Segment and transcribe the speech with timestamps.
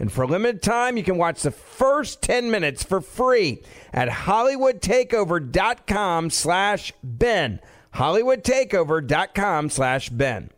[0.00, 3.62] And for a limited time, you can watch the first 10 minutes for free
[3.92, 7.60] at hollywoodtakeover.com slash Ben.
[7.94, 10.48] hollywoodtakeover.com slash Ben.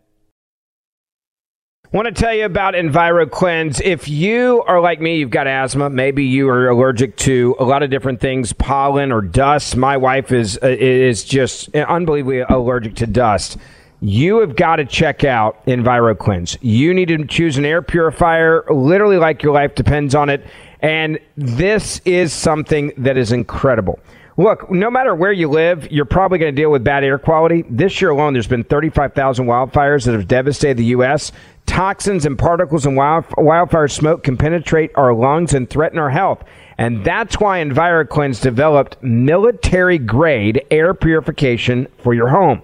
[1.90, 3.80] Want to tell you about EnviroKlenz.
[3.82, 5.90] If you are like me, you've got asthma.
[5.90, 9.76] Maybe you are allergic to a lot of different things, pollen or dust.
[9.76, 13.58] My wife is uh, is just unbelievably allergic to dust
[14.02, 16.58] you have got to check out EnviroKlenz.
[16.60, 20.44] You need to choose an air purifier, literally like your life depends on it.
[20.80, 24.00] And this is something that is incredible.
[24.36, 27.64] Look, no matter where you live, you're probably going to deal with bad air quality.
[27.70, 31.30] This year alone, there's been 35,000 wildfires that have devastated the U.S.
[31.66, 36.42] Toxins and particles and wildfire smoke can penetrate our lungs and threaten our health.
[36.76, 42.62] And that's why EnviroKlenz developed military grade air purification for your home.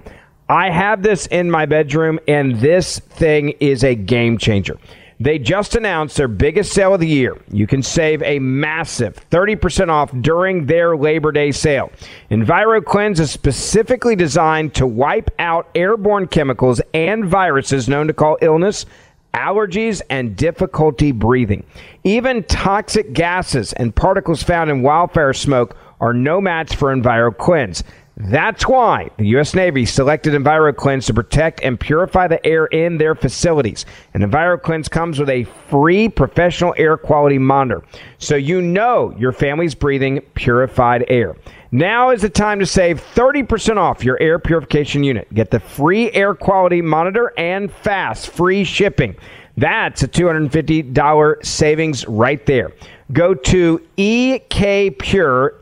[0.48, 4.78] I have this in my bedroom, and this thing is a game changer.
[5.20, 7.36] They just announced their biggest sale of the year.
[7.50, 11.90] You can save a massive 30% off during their Labor Day sale.
[12.30, 18.86] EnviroKlenz is specifically designed to wipe out airborne chemicals and viruses known to cause illness,
[19.34, 21.66] allergies, and difficulty breathing.
[22.04, 27.82] Even toxic gases and particles found in wildfire smoke are no match for EnviroKlenz.
[28.20, 29.54] That's why the U.S.
[29.54, 33.86] Navy selected EnviroKlenz to protect and purify the air in their facilities.
[34.12, 37.84] And EnviroKlenz comes with a free professional air quality monitor,
[38.18, 41.36] so you know your family's breathing purified air.
[41.70, 45.32] Now is the time to save 30% off your air purification unit.
[45.32, 49.14] Get the free air quality monitor and fast free shipping.
[49.56, 52.72] That's a $250 savings right there.
[53.12, 55.56] Go to ekpure.com.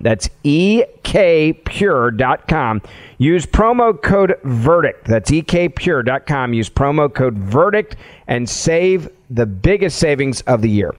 [0.00, 1.22] That's ekpure.com.
[3.18, 5.04] Use promo code VERDICT.
[5.04, 6.54] That's ekpure.com.
[6.54, 7.96] Use promo code VERDICT
[8.28, 10.94] and save the biggest savings of the year.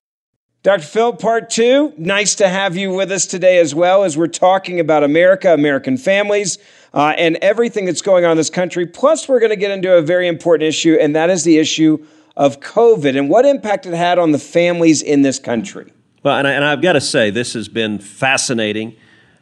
[0.63, 0.83] Dr.
[0.83, 1.91] Phil, part two.
[1.97, 5.97] Nice to have you with us today as well as we're talking about America, American
[5.97, 6.59] families,
[6.93, 8.85] uh, and everything that's going on in this country.
[8.85, 12.05] Plus, we're going to get into a very important issue, and that is the issue
[12.35, 15.91] of COVID and what impact it had on the families in this country.
[16.23, 18.95] Well, and, I, have got to say, this has been fascinating.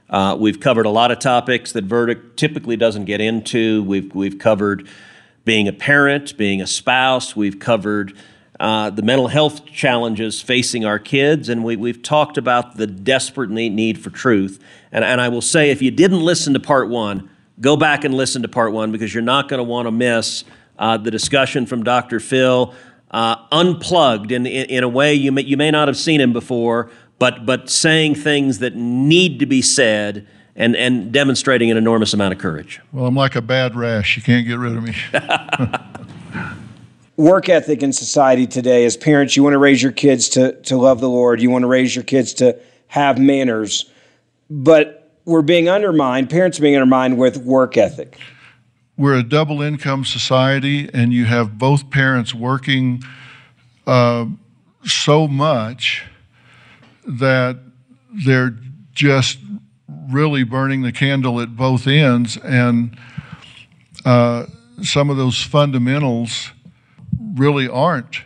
[0.10, 3.84] Uh, we've covered a lot of topics that Verdict typically doesn't get into.
[3.84, 4.88] We've, we've covered
[5.46, 7.36] being a parent, being a spouse.
[7.36, 8.16] We've covered
[8.60, 13.50] uh, the mental health challenges facing our kids, and we, we've talked about the desperate
[13.50, 14.64] need for truth.
[14.92, 17.30] And, and I will say, if you didn't listen to part one,
[17.62, 20.44] go back and listen to part one because you're not going to want to miss
[20.80, 22.20] uh, the discussion from Dr.
[22.20, 22.74] Phil,
[23.12, 26.32] uh, unplugged in, in, in, a way you may, you may not have seen him
[26.32, 30.26] before, but, but saying things that need to be said
[30.56, 32.80] and, and demonstrating an enormous amount of courage.
[32.94, 34.16] Well, I'm like a bad rash.
[34.16, 34.96] You can't get rid of me.
[37.18, 40.78] Work ethic in society today, as parents, you want to raise your kids to, to
[40.78, 42.58] love the Lord, you want to raise your kids to
[42.88, 43.92] have manners,
[44.50, 48.18] but we're being undermined, parents are being undermined with work ethic
[49.00, 53.02] we're a double income society, and you have both parents working
[53.88, 54.26] uh,
[54.84, 56.04] so much
[57.08, 57.58] that
[58.26, 58.58] they're
[58.92, 59.40] just
[60.12, 62.36] really burning the candle at both ends.
[62.44, 62.98] And
[64.04, 64.48] uh,
[64.84, 66.52] some of those fundamentals
[67.36, 68.24] really aren't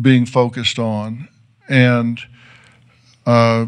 [0.00, 1.28] being focused on.
[1.68, 2.18] And
[3.24, 3.66] uh,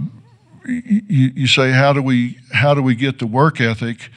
[0.67, 4.11] you, you say, how do we how do we get the work ethic?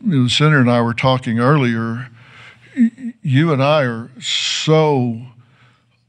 [0.00, 2.08] The senator and I were talking earlier.
[3.22, 5.22] You and I are so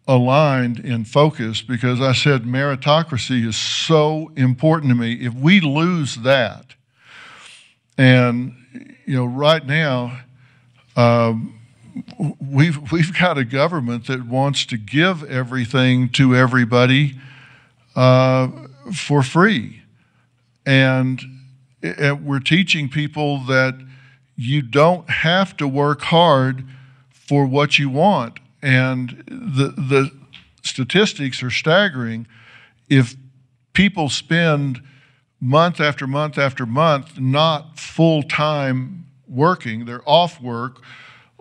[0.08, 5.14] aligned in focus because I said meritocracy is so important to me.
[5.14, 6.76] If we lose that,
[7.98, 8.56] and
[9.06, 10.22] you know, right now,
[10.96, 11.60] um,
[12.40, 17.16] we've we've got a government that wants to give everything to everybody
[17.96, 18.48] uh,
[18.94, 19.82] for free,
[20.66, 21.41] and, and
[21.84, 23.76] Uh, we're teaching people that
[24.36, 26.66] you don't have to work hard
[27.10, 30.12] for what you want, and the the
[30.64, 32.28] statistics are staggering.
[32.90, 33.16] If
[33.74, 34.82] people spend
[35.40, 40.84] month after month after month not full time working, they're off work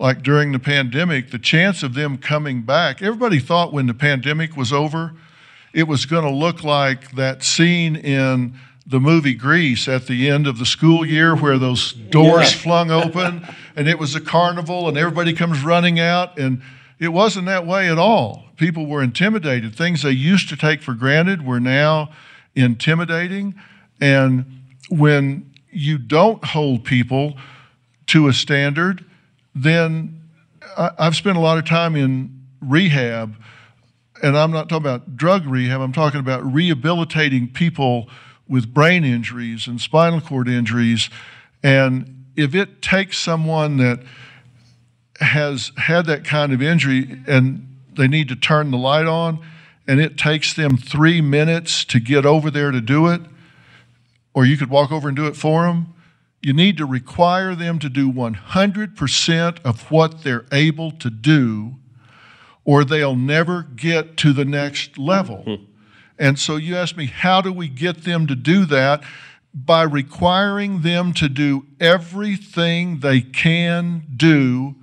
[0.00, 4.56] like during the pandemic, the chance of them coming back, everybody thought when the pandemic
[4.56, 5.12] was over,
[5.75, 10.46] it was going to look like that scene in the movie Grease at the end
[10.46, 12.58] of the school year where those doors yeah.
[12.58, 13.46] flung open
[13.76, 16.38] and it was a carnival and everybody comes running out.
[16.38, 16.62] And
[16.98, 18.44] it wasn't that way at all.
[18.56, 19.74] People were intimidated.
[19.74, 22.10] Things they used to take for granted were now
[22.54, 23.54] intimidating.
[24.00, 27.36] And when you don't hold people
[28.06, 29.04] to a standard,
[29.54, 30.20] then
[30.76, 33.34] I, I've spent a lot of time in rehab,
[34.22, 38.08] and I'm not talking about drug rehab, I'm talking about rehabilitating people
[38.50, 41.08] with brain injuries and spinal cord injuries.
[41.62, 44.00] And if it takes someone that
[45.20, 47.67] has had that kind of injury and
[47.97, 49.38] they need to turn the light on,
[49.87, 53.20] and it takes them three minutes to get over there to do it,
[54.35, 55.94] or you could walk over and do it for them,
[56.43, 61.75] you need to require them to do 100% of what they're able to do,
[62.64, 65.43] or they'll never get to the next level.
[65.43, 65.64] Hmm.
[66.20, 69.02] And so you ask me, how do we get them to do that?
[69.55, 74.76] By requiring them to do everything they can do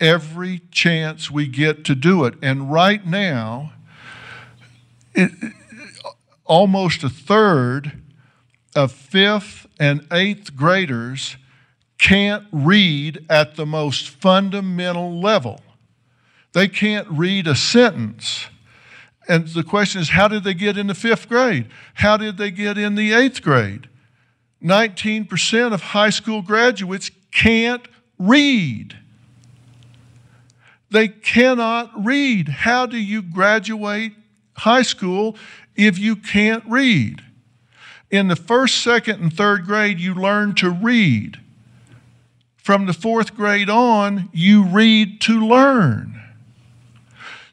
[0.00, 2.34] every chance we get to do it.
[2.42, 3.72] And right now,
[5.14, 5.30] it,
[6.44, 8.02] almost a third
[8.74, 11.36] of fifth and eighth graders
[11.98, 15.60] can't read at the most fundamental level.
[16.52, 18.46] They can't read a sentence.
[19.28, 21.66] And the question is, how did they get in the fifth grade?
[21.94, 23.88] How did they get in the eighth grade?
[24.62, 27.86] 19% of high school graduates can't
[28.18, 28.96] read.
[30.90, 32.48] They cannot read.
[32.48, 34.12] How do you graduate
[34.58, 35.36] high school
[35.74, 37.22] if you can't read?
[38.10, 41.40] In the first, second, and third grade, you learn to read.
[42.56, 46.23] From the fourth grade on, you read to learn.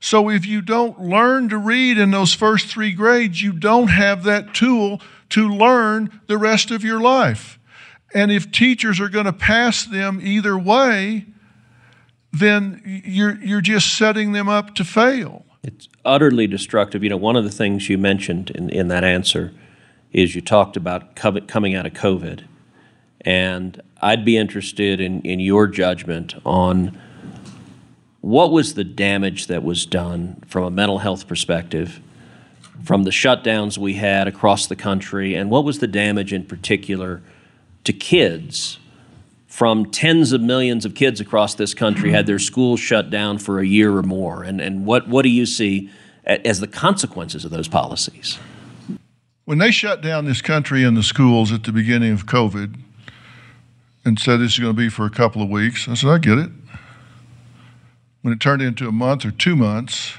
[0.01, 4.23] So if you don't learn to read in those first three grades, you don't have
[4.23, 4.99] that tool
[5.29, 7.59] to learn the rest of your life.
[8.13, 11.27] And if teachers are going to pass them either way,
[12.33, 15.45] then you're, you're just setting them up to fail.
[15.63, 17.03] It's utterly destructive.
[17.03, 19.53] You know, one of the things you mentioned in, in that answer
[20.11, 22.45] is you talked about coming out of COVID.
[23.21, 26.99] And I'd be interested in, in your judgment on
[28.21, 31.99] what was the damage that was done from a mental health perspective
[32.83, 37.21] from the shutdowns we had across the country, and what was the damage in particular
[37.83, 38.79] to kids
[39.47, 43.59] from tens of millions of kids across this country had their schools shut down for
[43.59, 44.43] a year or more?
[44.43, 45.89] And, and what, what do you see
[46.23, 48.39] as the consequences of those policies?
[49.45, 52.79] When they shut down this country and the schools at the beginning of COVID
[54.05, 56.17] and said this is going to be for a couple of weeks, I said, I
[56.17, 56.49] get it.
[58.21, 60.13] When it turned into a month or two months,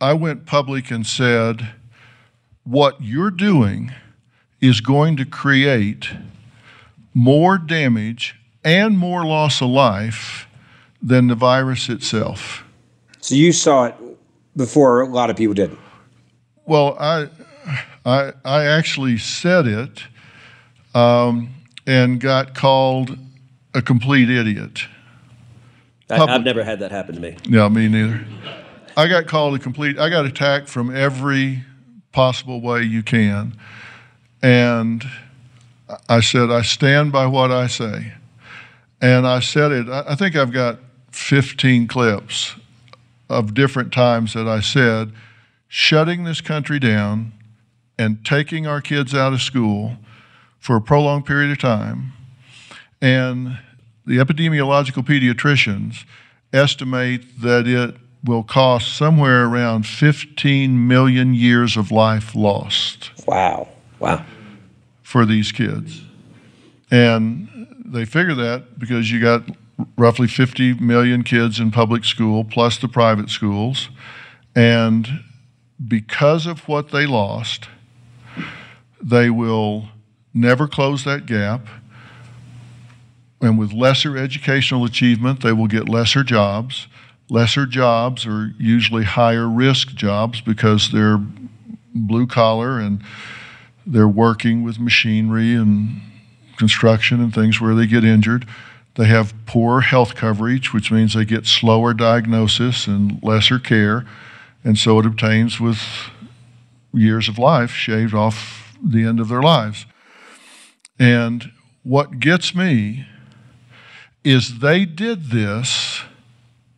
[0.00, 1.68] I went public and said,
[2.64, 3.92] What you're doing
[4.60, 6.10] is going to create
[7.14, 10.46] more damage and more loss of life
[11.02, 12.64] than the virus itself.
[13.20, 13.94] So you saw it
[14.56, 15.76] before a lot of people did.
[16.66, 17.28] Well, I
[18.04, 20.04] I, I actually said it
[20.94, 21.50] um,
[21.86, 23.18] and got called
[23.74, 24.86] a complete idiot.
[26.10, 27.36] I, have never had that happen to me.
[27.44, 28.24] Yeah, me neither.
[28.96, 31.64] I got called a complete, I got attacked from every
[32.12, 33.56] possible way you can.
[34.42, 35.04] And
[36.08, 38.14] I said, I stand by what I say.
[39.00, 40.78] And I said it, I think I've got
[41.12, 42.54] 15 clips
[43.28, 45.12] of different times that I said,
[45.68, 47.32] shutting this country down
[47.98, 49.96] and taking our kids out of school
[50.58, 52.12] for a prolonged period of time.
[53.00, 53.58] And
[54.10, 56.04] the epidemiological pediatricians
[56.52, 63.12] estimate that it will cost somewhere around 15 million years of life lost.
[63.24, 63.68] Wow.
[64.00, 64.24] Wow.
[65.04, 66.02] For these kids.
[66.90, 69.44] And they figure that because you got
[69.96, 73.90] roughly 50 million kids in public school plus the private schools.
[74.56, 75.22] And
[75.86, 77.68] because of what they lost,
[79.00, 79.88] they will
[80.34, 81.68] never close that gap.
[83.40, 86.86] And with lesser educational achievement, they will get lesser jobs.
[87.30, 91.18] Lesser jobs are usually higher risk jobs because they're
[91.94, 93.02] blue collar and
[93.86, 96.00] they're working with machinery and
[96.58, 98.46] construction and things where they get injured.
[98.96, 104.04] They have poor health coverage, which means they get slower diagnosis and lesser care.
[104.62, 105.80] And so it obtains with
[106.92, 109.86] years of life shaved off the end of their lives.
[110.98, 113.06] And what gets me
[114.24, 116.02] is they did this.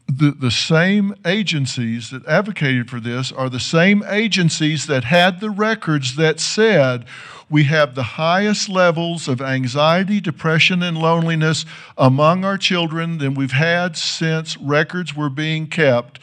[0.07, 5.51] The, the same agencies that advocated for this are the same agencies that had the
[5.51, 7.07] records that said
[7.53, 11.67] we have the highest levels of anxiety, depression, and loneliness
[11.99, 16.19] among our children than we've had since records were being kept.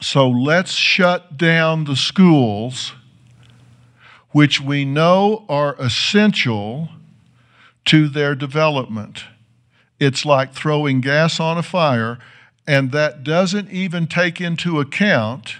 [0.00, 2.92] So let's shut down the schools,
[4.30, 6.88] which we know are essential
[7.86, 9.24] to their development.
[10.02, 12.18] It's like throwing gas on a fire,
[12.66, 15.58] and that doesn't even take into account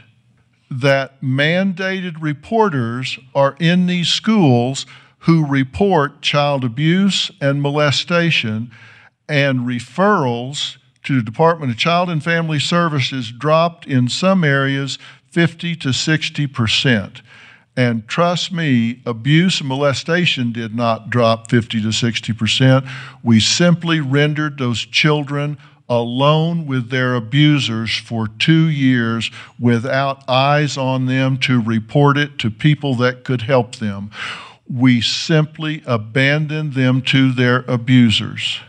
[0.68, 4.84] that mandated reporters are in these schools
[5.20, 8.72] who report child abuse and molestation,
[9.28, 14.98] and referrals to the Department of Child and Family Services dropped in some areas
[15.30, 17.22] 50 to 60 percent.
[17.76, 22.84] And trust me, abuse and molestation did not drop 50 to 60 percent.
[23.22, 25.56] We simply rendered those children
[25.88, 32.50] alone with their abusers for two years without eyes on them to report it to
[32.50, 34.10] people that could help them.
[34.68, 38.60] We simply abandoned them to their abusers.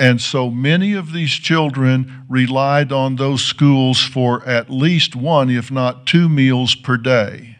[0.00, 5.70] And so many of these children relied on those schools for at least one, if
[5.70, 7.58] not two meals per day.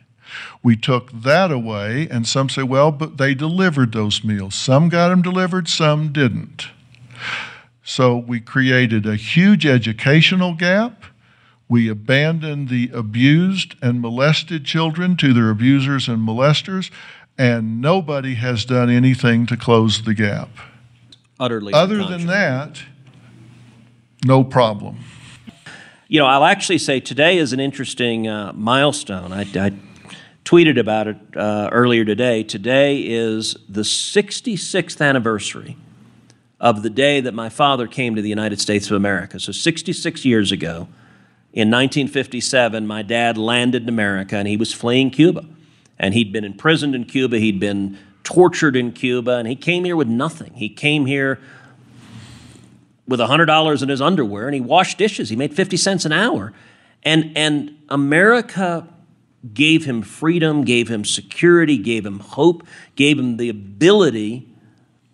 [0.63, 4.55] We took that away, and some say, well, but they delivered those meals.
[4.55, 6.69] Some got them delivered, some didn't.
[7.83, 11.05] So we created a huge educational gap.
[11.69, 16.91] We abandoned the abused and molested children to their abusers and molesters,
[17.37, 20.49] and nobody has done anything to close the gap
[21.41, 21.73] utterly.
[21.73, 22.81] Other than that,
[24.25, 24.99] no problem.
[26.07, 29.33] You know, I'll actually say today is an interesting uh, milestone.
[29.33, 29.73] I, I,
[30.45, 32.43] tweeted about it uh, earlier today.
[32.43, 35.77] Today is the 66th anniversary
[36.59, 39.39] of the day that my father came to the United States of America.
[39.39, 40.89] So, 66 years ago,
[41.53, 45.45] in 1957, my dad landed in America and he was fleeing Cuba.
[45.99, 49.97] And he'd been imprisoned in Cuba, he'd been tortured in Cuba, and he came here
[49.97, 50.53] with nothing.
[50.55, 51.41] He came here
[53.11, 55.31] with $100 in his underwear and he washed dishes.
[55.31, 56.53] He made 50 cents an hour.
[57.03, 58.87] And, and America
[59.53, 64.49] gave him freedom, gave him security, gave him hope, gave him the ability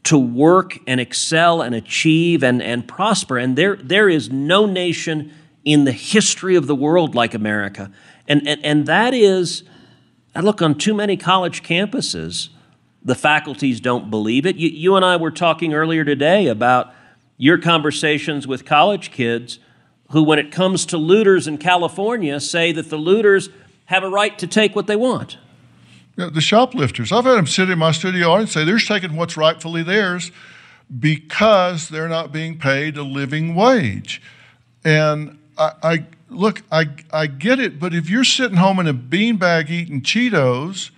[0.04, 3.38] to work and excel and achieve and, and prosper.
[3.38, 5.32] And there, there is no nation
[5.64, 7.90] in the history of the world like America.
[8.28, 9.62] And, and, and that is,
[10.34, 12.50] I look on too many college campuses
[13.06, 14.56] the faculties don't believe it.
[14.56, 16.92] You, you, and I were talking earlier today about
[17.38, 19.60] your conversations with college kids
[20.10, 23.48] who, when it comes to looters in California, say that the looters
[23.84, 25.38] have a right to take what they want.
[26.16, 27.12] Yeah, the shoplifters.
[27.12, 30.32] I've had them sit in my studio and say they're taking what's rightfully theirs
[30.98, 34.20] because they're not being paid a living wage.
[34.84, 38.94] And I, I look, I, I get it, but if you're sitting home in a
[38.94, 40.90] beanbag eating Cheetos,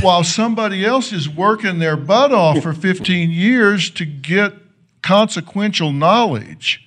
[0.00, 4.54] while somebody else is working their butt off for 15 years to get
[5.02, 6.82] consequential knowledge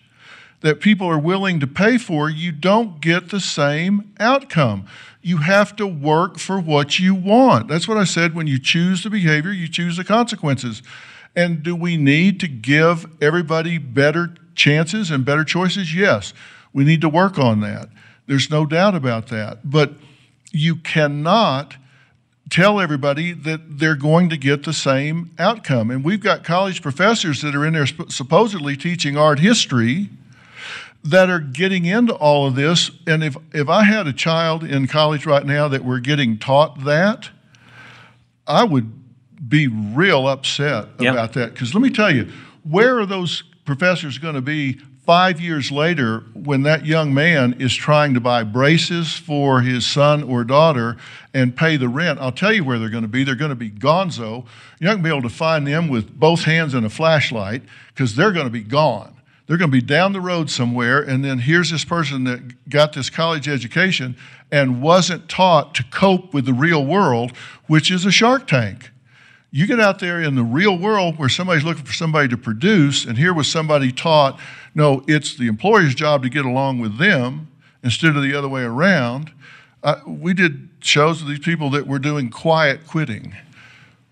[0.62, 4.86] that people are willing to pay for, you don't get the same outcome.
[5.22, 7.68] You have to work for what you want.
[7.68, 10.84] That's what I said when you choose the behavior, you choose the consequences.
[11.36, 15.96] And do we need to give everybody better chances and better choices?
[15.96, 16.34] Yes.
[16.74, 17.90] We need to work on that.
[18.28, 19.70] There's no doubt about that.
[19.70, 19.94] But
[20.52, 21.76] you cannot
[22.50, 25.92] tell everybody that they're going to get the same outcome.
[25.92, 30.10] And we've got college professors that are in there supposedly teaching art history
[31.04, 32.92] that are getting into all of this.
[33.08, 36.84] And if, if I had a child in college right now that were getting taught
[36.84, 37.30] that,
[38.48, 38.92] I would
[39.48, 41.14] be real upset yep.
[41.14, 41.54] about that.
[41.54, 42.30] Because let me tell you,
[42.64, 44.80] where are those professors going to be
[45.10, 50.22] five years later, when that young man is trying to buy braces for his son
[50.22, 50.98] or daughter
[51.34, 53.24] and pay the rent, I'll tell you where they're going to be.
[53.24, 54.46] They're going to be gonzo.
[54.80, 57.64] You're not going to be able to find them with both hands and a flashlight
[57.88, 59.16] because they're going to be gone.
[59.48, 62.94] They're going to be down the road somewhere, and then here's this person that got
[62.94, 64.16] this college education
[64.52, 67.36] and wasn't taught to cope with the real world,
[67.66, 68.92] which is a shark tank.
[69.52, 73.06] You get out there in the real world where somebody's looking for somebody to produce,
[73.06, 74.40] and here was somebody taught,
[74.76, 77.48] no, it's the employer's job to get along with them
[77.84, 79.32] instead of the other way around.
[79.84, 83.36] Uh, we did shows with these people that were doing quiet quitting,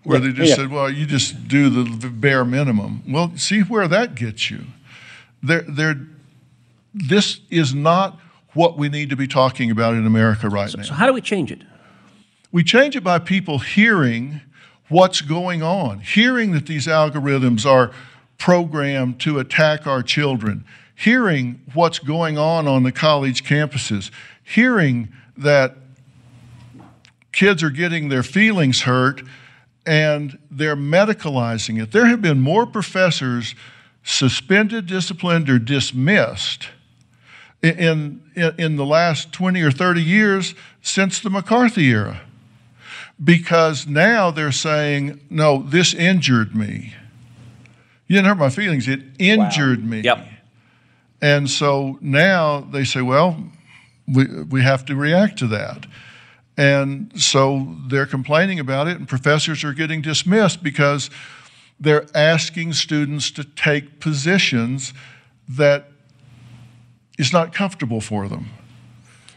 [0.04, 0.56] where they just yeah.
[0.56, 3.02] said, well, you just do the bare minimum.
[3.06, 4.64] Well, see where that gets you.
[5.42, 6.00] They're, they're,
[6.94, 8.18] this is not
[8.54, 10.82] what we need to be talking about in America right now.
[10.82, 11.62] So how do we change it?
[12.50, 14.40] We change it by people hearing
[14.88, 17.92] what's going on, hearing that these algorithms are
[18.38, 20.64] programmed to attack our children,
[20.94, 24.10] hearing what's going on on the college campuses,
[24.42, 25.76] hearing that
[27.32, 29.22] kids are getting their feelings hurt
[29.86, 31.92] and they're medicalizing it.
[31.92, 33.54] There have been more professors
[34.02, 36.68] suspended, disciplined, or dismissed
[37.62, 42.22] in, in, in the last 20 or 30 years since the McCarthy era
[43.22, 46.94] because now they're saying, no, this injured me.
[48.08, 50.00] You didn't hurt my feelings, it injured me.
[50.00, 50.26] Yep.
[51.20, 53.42] And so now they say, well,
[54.06, 55.86] we, we have to react to that.
[56.56, 61.10] And so they're complaining about it, and professors are getting dismissed because
[61.78, 64.92] they're asking students to take positions
[65.48, 65.88] that
[67.18, 68.48] is not comfortable for them.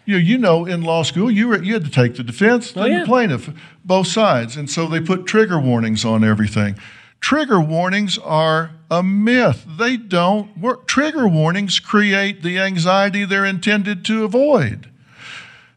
[0.05, 2.73] You know, you know, in law school, you were, you had to take the defense
[2.75, 2.99] Oh, and yeah.
[3.01, 3.49] the plaintiff,
[3.85, 6.75] both sides, and so they put trigger warnings on everything.
[7.21, 9.65] Trigger warnings are a myth.
[9.77, 10.87] They don't work.
[10.87, 14.89] Trigger warnings create the anxiety they're intended to avoid.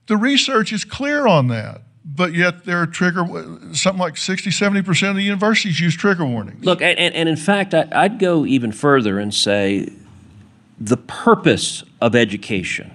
[0.07, 3.25] The research is clear on that, but yet there are trigger.
[3.73, 6.65] Something like 60, 70 percent of the universities use trigger warnings.
[6.65, 9.91] Look, and and in fact, I, I'd go even further and say
[10.81, 12.91] the purpose of education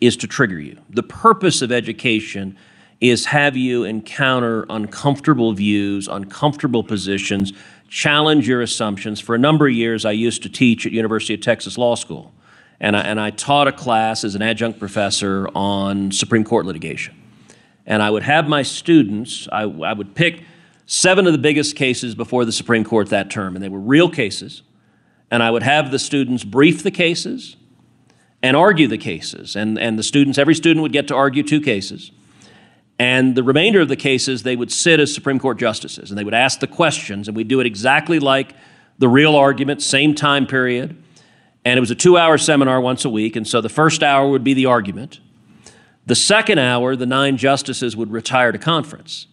[0.00, 0.78] is to trigger you.
[0.88, 2.56] The purpose of education
[3.00, 7.52] is have you encounter uncomfortable views, uncomfortable positions,
[7.88, 9.20] challenge your assumptions.
[9.20, 12.32] For a number of years, I used to teach at University of Texas Law School,
[12.80, 17.14] and I, and I taught a class as an adjunct professor on Supreme Court litigation.
[17.84, 20.42] And I would have my students, I, I would pick
[20.86, 24.08] seven of the biggest cases before the Supreme Court that term, and they were real
[24.08, 24.62] cases.
[25.30, 27.56] And I would have the students brief the cases
[28.42, 29.56] and argue the cases.
[29.56, 32.12] And, and the students, every student would get to argue two cases.
[32.98, 36.24] And the remainder of the cases, they would sit as Supreme Court justices and they
[36.24, 38.54] would ask the questions, and we'd do it exactly like
[38.98, 40.96] the real argument, same time period.
[41.64, 43.36] And it was a two hour seminar once a week.
[43.36, 45.20] And so the first hour would be the argument.
[46.06, 49.26] The second hour, the nine justices would retire to conference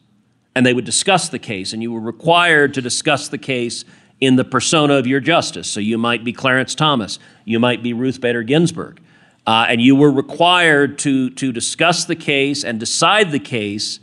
[0.56, 3.86] and they would discuss the case, and you were required to discuss the case
[4.22, 5.70] in the persona of your justice.
[5.70, 9.02] So you might be Clarence Thomas, you might be Ruth Bader Ginsburg,
[9.46, 14.00] uh, and you were required to, to discuss the case and decide the case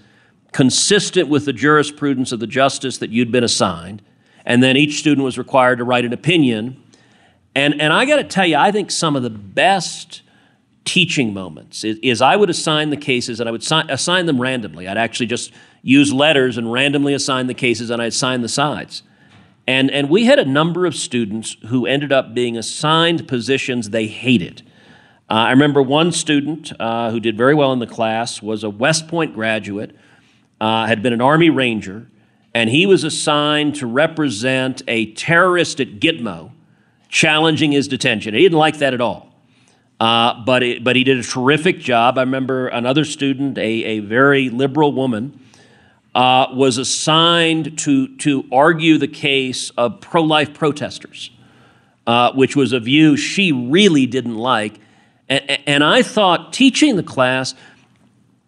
[0.52, 4.02] consistent with the jurisprudence of the justice that you'd been assigned.
[4.44, 6.82] And then each student was required to write an opinion.
[7.54, 10.22] And, and I got to tell you, I think some of the best
[10.84, 14.40] teaching moments is, is I would assign the cases and I would si- assign them
[14.40, 14.88] randomly.
[14.88, 19.02] I'd actually just use letters and randomly assign the cases and I'd assign the sides.
[19.66, 24.06] And, and we had a number of students who ended up being assigned positions they
[24.06, 24.62] hated.
[25.30, 28.70] Uh, I remember one student uh, who did very well in the class was a
[28.70, 29.94] West Point graduate,
[30.60, 32.08] uh, had been an Army Ranger,
[32.52, 36.50] and he was assigned to represent a terrorist at Gitmo
[37.08, 38.34] challenging his detention.
[38.34, 39.32] He didn't like that at all.
[40.00, 42.18] Uh, but, it, but he did a terrific job.
[42.18, 45.38] I remember another student, a, a very liberal woman,
[46.12, 51.30] uh, was assigned to, to argue the case of pro life protesters,
[52.08, 54.80] uh, which was a view she really didn't like.
[55.30, 57.54] And, I thought teaching the class,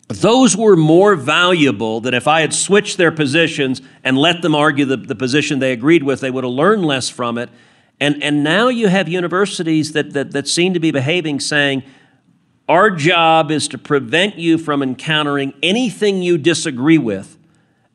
[0.08, 4.84] those were more valuable than if I had switched their positions and let them argue
[4.84, 6.20] the, the position they agreed with.
[6.20, 7.50] They would have learned less from it.
[8.00, 11.84] And, and now you have universities that, that, that seem to be behaving saying,
[12.68, 17.38] our job is to prevent you from encountering anything you disagree with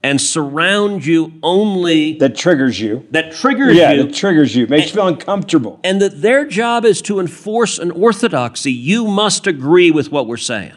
[0.03, 3.05] and surround you only That triggers you.
[3.12, 4.67] that triggers Yeah, you that triggers you.
[4.67, 5.79] Makes you feel uncomfortable.
[5.83, 8.71] and that their job is to enforce an orthodoxy.
[8.71, 10.73] You must agree with what we're saying.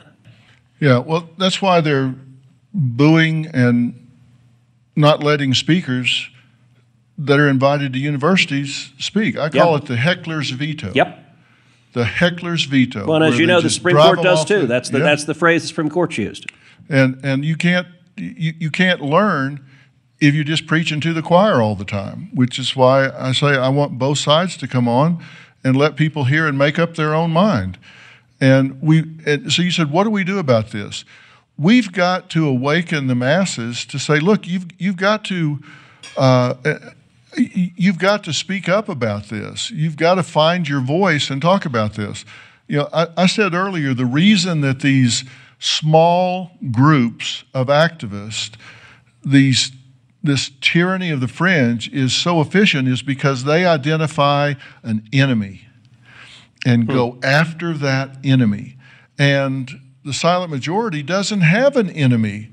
[0.81, 2.15] Yeah, well, that's why they're
[2.73, 4.09] booing and
[4.97, 6.29] not letting speakers
[7.19, 9.37] that are invited to universities speak.
[9.39, 9.83] I call Yep.
[9.83, 10.93] it the heckler's veto.
[10.95, 11.19] Yep.
[11.93, 13.05] The heckler's veto.
[13.07, 14.61] Well, and as you know, the just Supreme Court does too.
[14.61, 15.05] the- That's the yeah.
[15.05, 16.47] that's the phrase the Supreme Court used.
[16.89, 19.65] and and you can't you, you can't learn
[20.21, 22.31] if you're just preaching to the choir all the time.
[22.35, 25.25] Which is why I say I want both sides to come on
[25.65, 27.79] and let people hear and make up their own mind.
[28.41, 31.05] And we and so you said, what do we do about this?
[31.61, 35.61] we've got to awaken the masses to say, look, you've, you've got to.
[36.17, 36.55] Uh,
[37.37, 39.71] you've got to speak up about this.
[39.71, 42.25] You've got to find your voice and talk about this.
[42.67, 45.23] You know, I, I said earlier the reason that these
[45.61, 48.57] small groups of activists,
[49.25, 49.71] these
[50.23, 55.67] this tyranny of the fringe is so efficient is because they identify an enemy
[56.67, 56.93] and hmm.
[56.93, 58.77] go after that enemy.
[59.19, 62.51] And the silent majority doesn't have an enemy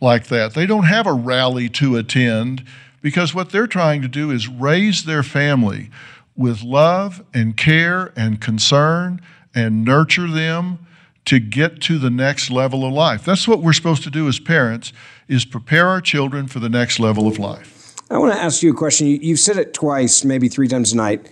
[0.00, 0.54] like that.
[0.54, 2.64] They don't have a rally to attend
[3.02, 5.90] because what they're trying to do is raise their family
[6.36, 9.20] with love and care and concern
[9.54, 10.86] and nurture them
[11.26, 13.24] to get to the next level of life.
[13.24, 14.92] That's what we're supposed to do as parents
[15.28, 17.94] is prepare our children for the next level of life.
[18.10, 19.06] I want to ask you a question.
[19.06, 21.30] You've said it twice, maybe three times tonight.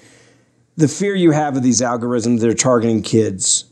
[0.76, 3.64] The fear you have of these algorithms that are targeting kids.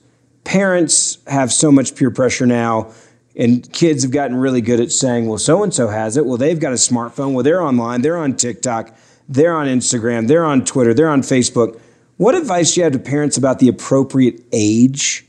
[0.43, 2.93] Parents have so much peer pressure now,
[3.37, 6.27] and kids have gotten really good at saying, well, so and so has it.
[6.27, 7.33] Well, they've got a smartphone.
[7.33, 8.03] Well, they're online.
[8.03, 8.97] They're on TikTok.
[9.29, 10.27] They're on Instagram.
[10.27, 10.95] They're on Twitter.
[10.95, 11.81] They're on Facebook.
[12.17, 15.27] What advice do you have to parents about the appropriate age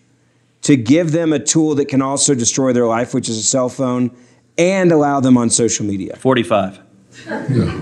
[0.64, 3.70] to give them a tool that can also destroy their life, which is a cell
[3.70, 4.16] phone,
[4.58, 6.16] and allow them on social media?
[6.16, 6.80] 45.
[7.26, 7.82] Yeah.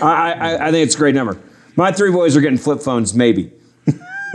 [0.00, 1.40] I, I, I think it's a great number.
[1.76, 3.52] My three boys are getting flip phones, maybe.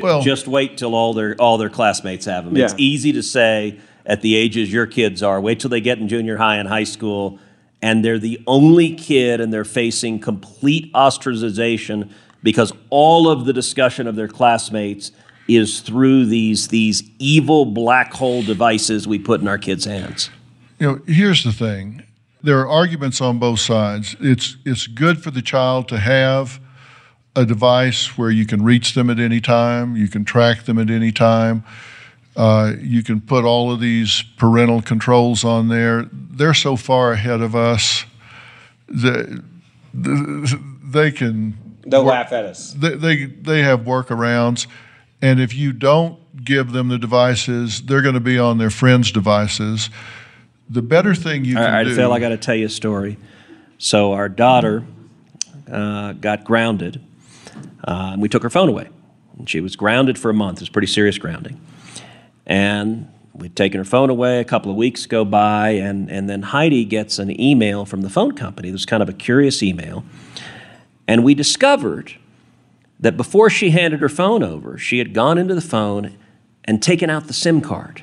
[0.00, 2.56] well, just wait till all their all their classmates have them.
[2.56, 2.64] Yeah.
[2.64, 5.40] It's easy to say at the ages your kids are.
[5.40, 7.38] Wait till they get in junior high and high school,
[7.82, 12.10] and they're the only kid, and they're facing complete ostracization
[12.42, 15.12] because all of the discussion of their classmates
[15.48, 20.30] is through these these evil black hole devices we put in our kids' hands.
[20.78, 22.04] You know, here's the thing.
[22.42, 24.14] There are arguments on both sides.
[24.20, 26.60] It's it's good for the child to have
[27.34, 30.90] a device where you can reach them at any time, you can track them at
[30.90, 31.64] any time.
[32.36, 36.06] Uh, you can put all of these parental controls on there.
[36.12, 38.04] They're so far ahead of us
[38.88, 39.42] that
[39.92, 41.56] they can.
[41.84, 42.72] They'll work, laugh at us.
[42.74, 44.68] They, they, they have workarounds.
[45.20, 49.10] And if you don't give them the devices, they're going to be on their friends'
[49.10, 49.90] devices.
[50.70, 51.94] The better thing you All can right, do.
[51.94, 53.16] Phil, I got to tell you a story.
[53.78, 54.84] So our daughter
[55.70, 57.00] uh, got grounded.
[57.86, 58.88] Uh, and we took her phone away.
[59.38, 60.58] And she was grounded for a month.
[60.58, 61.60] It was pretty serious grounding.
[62.46, 64.40] And we'd taken her phone away.
[64.40, 68.10] A couple of weeks go by, and, and then Heidi gets an email from the
[68.10, 68.68] phone company.
[68.68, 70.04] It was kind of a curious email.
[71.06, 72.14] And we discovered
[73.00, 76.16] that before she handed her phone over, she had gone into the phone
[76.64, 78.02] and taken out the SIM card.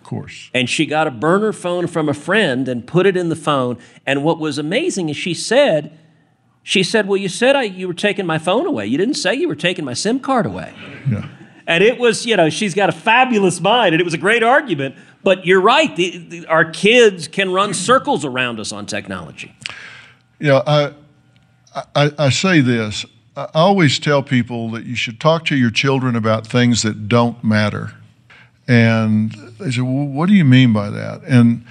[0.00, 0.50] Of course.
[0.54, 3.78] And she got a burner phone from a friend and put it in the phone.
[4.06, 5.98] And what was amazing is she said,
[6.62, 8.86] she said, Well, you said I, you were taking my phone away.
[8.86, 10.72] You didn't say you were taking my SIM card away.
[11.10, 11.28] Yeah.
[11.66, 14.44] And it was, you know, she's got a fabulous mind, and it was a great
[14.44, 14.94] argument.
[15.24, 19.52] But you're right, the, the, our kids can run circles around us on technology.
[20.38, 20.92] Yeah, I,
[21.96, 23.04] I, I say this
[23.36, 27.44] I always tell people that you should talk to your children about things that don't
[27.44, 27.92] matter.
[28.66, 31.22] And they say, well, what do you mean by that?
[31.24, 31.66] And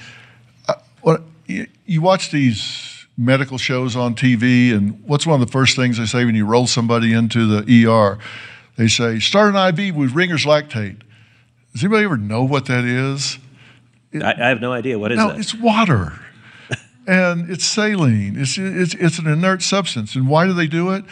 [0.69, 5.75] I, what, you watch these medical shows on TV, and what's one of the first
[5.75, 8.19] things they say when you roll somebody into the ER?
[8.77, 11.01] They say, start an IV with Ringer's lactate.
[11.73, 13.39] Does anybody ever know what that is?
[14.11, 14.99] It, I, I, have no idea.
[14.99, 15.39] What is no, that?
[15.39, 16.19] It's water.
[17.07, 18.35] and it's saline.
[18.37, 20.15] It's, it's, it's an inert substance.
[20.15, 21.03] And why do they do it?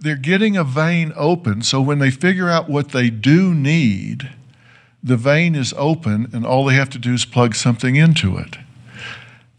[0.00, 1.62] They're getting a vein open.
[1.62, 4.30] So when they figure out what they do need,
[5.02, 8.56] the vein is open and all they have to do is plug something into it.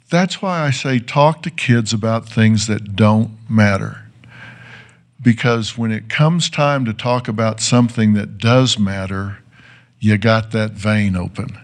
[0.10, 4.06] That's why I say talk to kids about things that don't matter.
[5.22, 9.38] Because when it comes time to talk about something that does matter,
[10.00, 11.58] you got that vein open.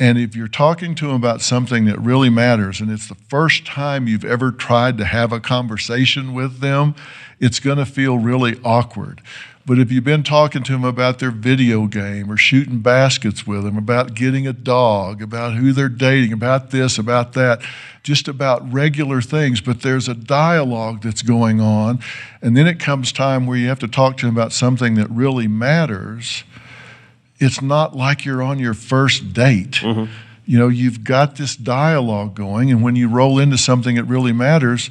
[0.00, 3.66] And if you're talking to them about something that really matters, and it's the first
[3.66, 6.94] time you've ever tried to have a conversation with them,
[7.38, 9.20] it's going to feel really awkward.
[9.66, 13.62] But if you've been talking to them about their video game or shooting baskets with
[13.62, 17.60] them, about getting a dog, about who they're dating, about this, about that,
[18.02, 22.00] just about regular things, but there's a dialogue that's going on,
[22.40, 25.10] and then it comes time where you have to talk to them about something that
[25.10, 26.42] really matters
[27.40, 29.72] it's not like you're on your first date.
[29.72, 30.12] Mm-hmm.
[30.46, 34.32] You know, you've got this dialogue going, and when you roll into something that really
[34.32, 34.90] matters,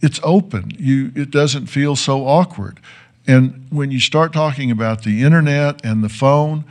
[0.00, 0.72] it's open.
[0.78, 2.80] You, it doesn't feel so awkward.
[3.26, 6.64] And when you start talking about the internet and the phone,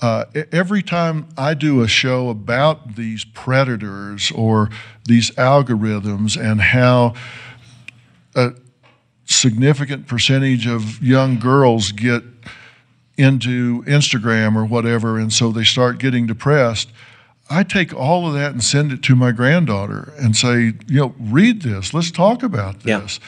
[0.00, 4.70] uh, every time I do a show about these predators or
[5.04, 7.14] these algorithms and how
[8.34, 8.52] a
[9.24, 12.22] significant percentage of young girls get
[13.18, 16.90] into Instagram or whatever, and so they start getting depressed.
[17.50, 21.14] I take all of that and send it to my granddaughter and say, you know,
[21.18, 21.92] read this.
[21.92, 23.00] Let's talk about Yeah.
[23.00, 23.20] this.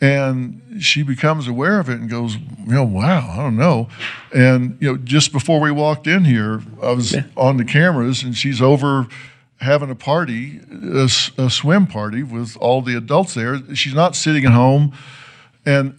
[0.00, 3.88] And she becomes aware of it and goes, you know, wow, I don't know.
[4.34, 8.36] And, you know, just before we walked in here, I was on the cameras and
[8.36, 9.06] she's over
[9.60, 10.60] having a party,
[11.38, 13.60] a swim party with all the adults there.
[13.74, 14.92] She's not sitting at home.
[15.64, 15.94] And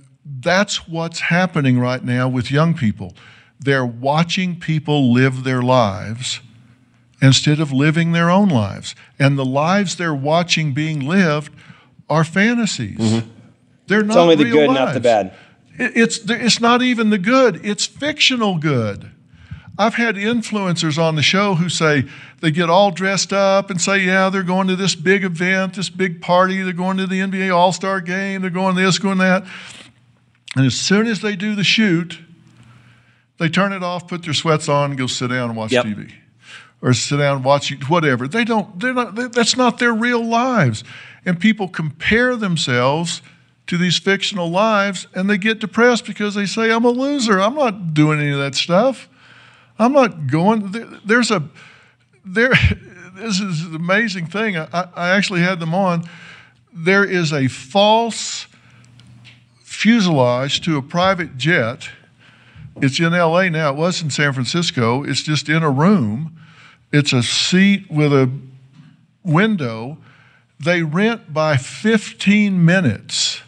[0.46, 3.14] that's what's happening right now with young people.
[3.60, 6.40] They're watching people live their lives
[7.22, 8.96] instead of living their own lives.
[9.20, 11.52] And the lives they're watching being lived
[12.10, 12.98] are fantasies.
[12.98, 13.30] Mm-hmm.
[13.88, 15.34] They're not It's only the good, not the bad.
[15.78, 17.66] It's it's not even the good.
[17.66, 19.12] It's fictional good.
[19.78, 22.06] I've had influencers on the show who say
[22.40, 25.90] they get all dressed up and say, yeah, they're going to this big event, this
[25.90, 29.46] big party, they're going to the NBA All Star game, they're going this, going that.
[30.56, 32.20] And as soon as they do the shoot,
[33.38, 35.86] they turn it off, put their sweats on, go sit down and watch Yep.
[35.86, 36.14] TV.
[36.82, 38.28] Or sit down and watch whatever.
[38.28, 40.84] They don't, they're not, they- that's not their real lives.
[41.26, 43.22] And people compare themselves
[43.68, 47.42] to these fictional lives and they get depressed because they say, I'm a loser.
[47.42, 49.10] I'm not doing any of that stuff.
[49.80, 50.72] I'm not going.
[50.72, 51.44] There, there's a,
[52.24, 52.52] there,
[53.16, 54.56] this is an amazing thing.
[54.56, 56.04] I, I actually had them on.
[56.72, 58.46] There is a false
[59.76, 61.90] fuselage to a private jet.
[62.82, 63.70] It's in LA now.
[63.72, 65.04] It was in San Francisco.
[65.04, 66.38] It's just in a room.
[66.92, 68.30] It's a seat with a
[69.24, 69.98] window.
[70.60, 73.42] They rent by 15 minutes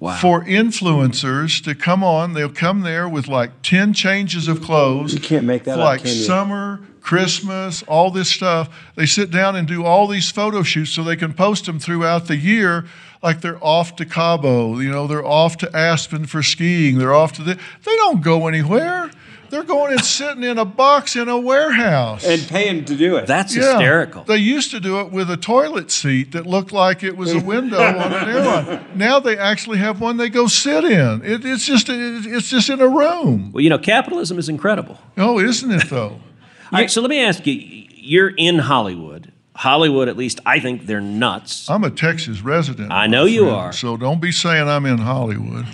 [0.00, 0.16] Wow.
[0.16, 2.34] for influencers to come on.
[2.34, 5.14] They'll come there with like 10 changes of clothes.
[5.14, 6.10] You can't make that up, like you?
[6.10, 8.68] summer, Christmas, all this stuff.
[8.96, 12.26] They sit down and do all these photo shoots so they can post them throughout
[12.26, 12.84] the year
[13.24, 17.32] like they're off to Cabo, you know, they're off to Aspen for skiing, they're off
[17.32, 19.10] to the They don't go anywhere.
[19.50, 22.24] They're going and sitting in a box in a warehouse.
[22.26, 23.26] And paying to do it.
[23.26, 23.62] That's Yeah.
[23.74, 24.24] hysterical.
[24.24, 27.38] They used to do it with a toilet seat that looked like it was a
[27.38, 28.84] window on an airline.
[28.96, 31.22] Now they actually have one they go sit in.
[31.24, 33.52] It, it's just it, it's just in a room.
[33.52, 34.98] Well, you know, capitalism is incredible.
[35.16, 36.18] Oh, isn't it though?
[36.72, 37.54] All right, so let me ask you
[38.06, 39.13] you're in Hollywood.
[39.56, 41.70] Hollywood, at least, I think they're nuts.
[41.70, 42.90] I'm a Texas resident.
[42.90, 43.72] I my know you friend, are.
[43.72, 45.66] So don't be saying I'm in Hollywood.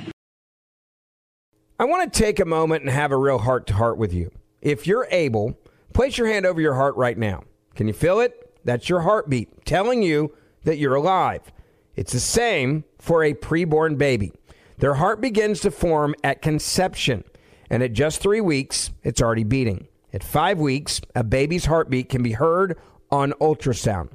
[1.78, 4.30] I want to take a moment and have a real heart to heart with you.
[4.60, 5.58] If you're able,
[5.94, 7.44] place your hand over your heart right now.
[7.74, 8.60] Can you feel it?
[8.64, 11.50] That's your heartbeat telling you that you're alive.
[11.96, 14.32] It's the same for a preborn baby.
[14.76, 17.24] Their heart begins to form at conception,
[17.70, 19.88] and at just three weeks, it's already beating.
[20.12, 22.76] At five weeks, a baby's heartbeat can be heard
[23.10, 24.10] on ultrasound.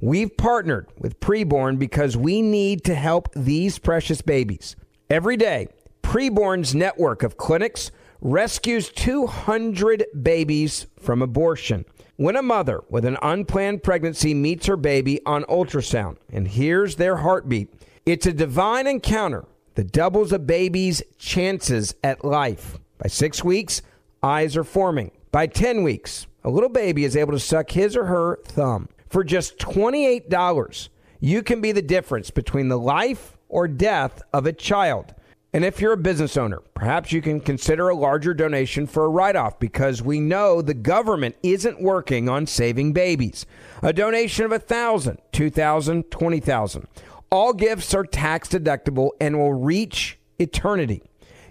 [0.00, 4.76] We've partnered with Preborn because we need to help these precious babies.
[5.10, 5.68] Every day,
[6.02, 11.84] Preborn's network of clinics rescues 200 babies from abortion.
[12.16, 17.16] When a mother with an unplanned pregnancy meets her baby on ultrasound and hears their
[17.16, 17.72] heartbeat,
[18.04, 22.78] it's a divine encounter that doubles a baby's chances at life.
[22.98, 23.82] By six weeks,
[24.22, 25.12] eyes are forming.
[25.32, 28.88] By 10 weeks, a little baby is able to suck his or her thumb.
[29.08, 30.88] For just $28,
[31.20, 35.14] you can be the difference between the life or death of a child.
[35.52, 39.08] And if you're a business owner, perhaps you can consider a larger donation for a
[39.08, 43.46] write off because we know the government isn't working on saving babies.
[43.82, 46.86] A donation of $1,000, $2,000, $20,000.
[47.30, 51.02] All gifts are tax deductible and will reach eternity.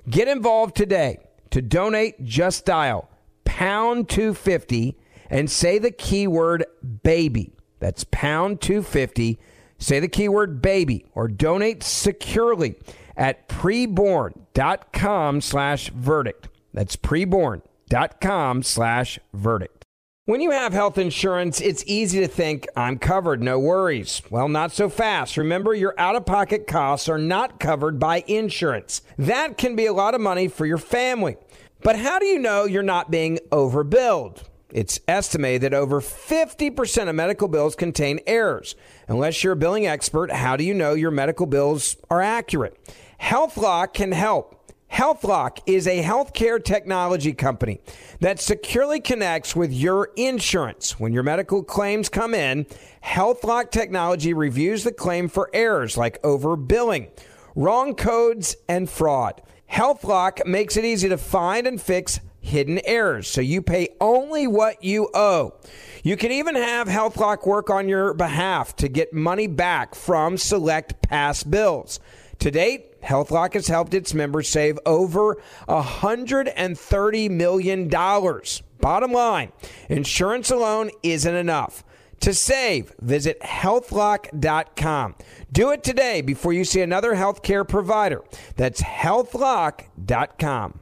[0.09, 1.19] Get involved today.
[1.51, 3.09] To donate, just dial
[3.59, 4.97] pound 250
[5.29, 6.63] and say the keyword
[7.03, 7.51] baby.
[7.79, 9.37] That's pound 250.
[9.77, 12.75] Say the keyword baby or donate securely
[13.17, 16.47] at preborn.com slash verdict.
[16.73, 19.83] That's preborn.com slash verdict.
[20.23, 24.21] When you have health insurance, it's easy to think, I'm covered, no worries.
[24.29, 25.35] Well, not so fast.
[25.35, 29.01] Remember, your out of pocket costs are not covered by insurance.
[29.17, 31.35] That can be a lot of money for your family.
[31.81, 34.43] But how do you know you're not being overbilled?
[34.71, 38.75] It's estimated that over 50% of medical bills contain errors.
[39.07, 42.77] Unless you're a billing expert, how do you know your medical bills are accurate?
[43.21, 44.55] HealthLock can help.
[44.91, 47.79] HealthLock is a healthcare technology company
[48.19, 50.99] that securely connects with your insurance.
[50.99, 52.65] When your medical claims come in,
[53.03, 57.09] HealthLock technology reviews the claim for errors like overbilling,
[57.55, 59.41] wrong codes, and fraud.
[59.71, 64.83] HealthLock makes it easy to find and fix hidden errors so you pay only what
[64.83, 65.53] you owe.
[66.03, 71.01] You can even have HealthLock work on your behalf to get money back from select
[71.01, 71.99] past bills.
[72.39, 77.89] To date, HealthLock has helped its members save over $130 million
[78.79, 79.51] Bottom line,
[79.89, 81.83] insurance alone isn't enough.
[82.21, 85.15] To save, visit healthlock.com.
[85.51, 88.23] Do it today before you see another healthcare provider.
[88.55, 90.79] That's healthlock.com.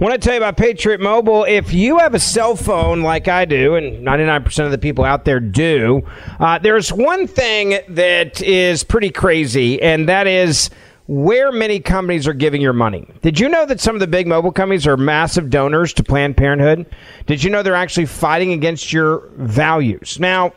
[0.00, 1.44] I want to tell you about Patriot Mobile.
[1.44, 5.26] If you have a cell phone like I do, and 99% of the people out
[5.26, 6.00] there do,
[6.40, 10.70] uh, there's one thing that is pretty crazy, and that is
[11.06, 13.06] where many companies are giving your money.
[13.22, 16.36] Did you know that some of the big mobile companies are massive donors to Planned
[16.36, 16.86] Parenthood?
[17.26, 20.18] Did you know they're actually fighting against your values?
[20.20, 20.52] Now,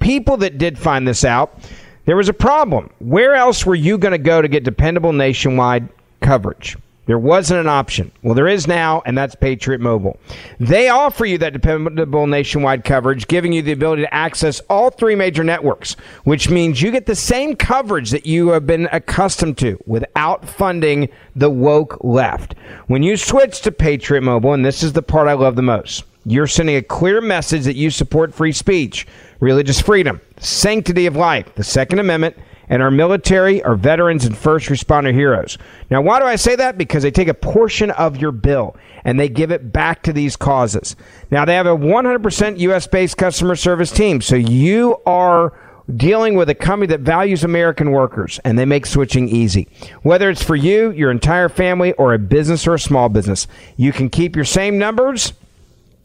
[0.00, 1.58] people that did find this out,
[2.06, 2.90] there was a problem.
[2.98, 5.88] Where else were you going to go to get dependable nationwide
[6.20, 6.76] coverage?
[7.06, 8.12] There wasn't an option.
[8.22, 10.18] Well, there is now, and that's Patriot Mobile.
[10.58, 15.14] They offer you that dependable nationwide coverage, giving you the ability to access all three
[15.14, 19.78] major networks, which means you get the same coverage that you have been accustomed to
[19.86, 22.54] without funding the woke left.
[22.86, 26.04] When you switch to Patriot Mobile, and this is the part I love the most,
[26.26, 29.06] you're sending a clear message that you support free speech,
[29.40, 32.36] religious freedom, sanctity of life, the Second Amendment,
[32.68, 35.58] and our military, our veterans, and first responder heroes.
[35.90, 36.78] Now, why do I say that?
[36.78, 40.36] Because they take a portion of your bill and they give it back to these
[40.36, 40.96] causes.
[41.30, 42.86] Now, they have a 100% U.S.
[42.86, 45.52] based customer service team, so you are
[45.94, 49.68] dealing with a company that values American workers and they make switching easy.
[50.02, 53.46] Whether it's for you, your entire family, or a business or a small business,
[53.76, 55.34] you can keep your same numbers,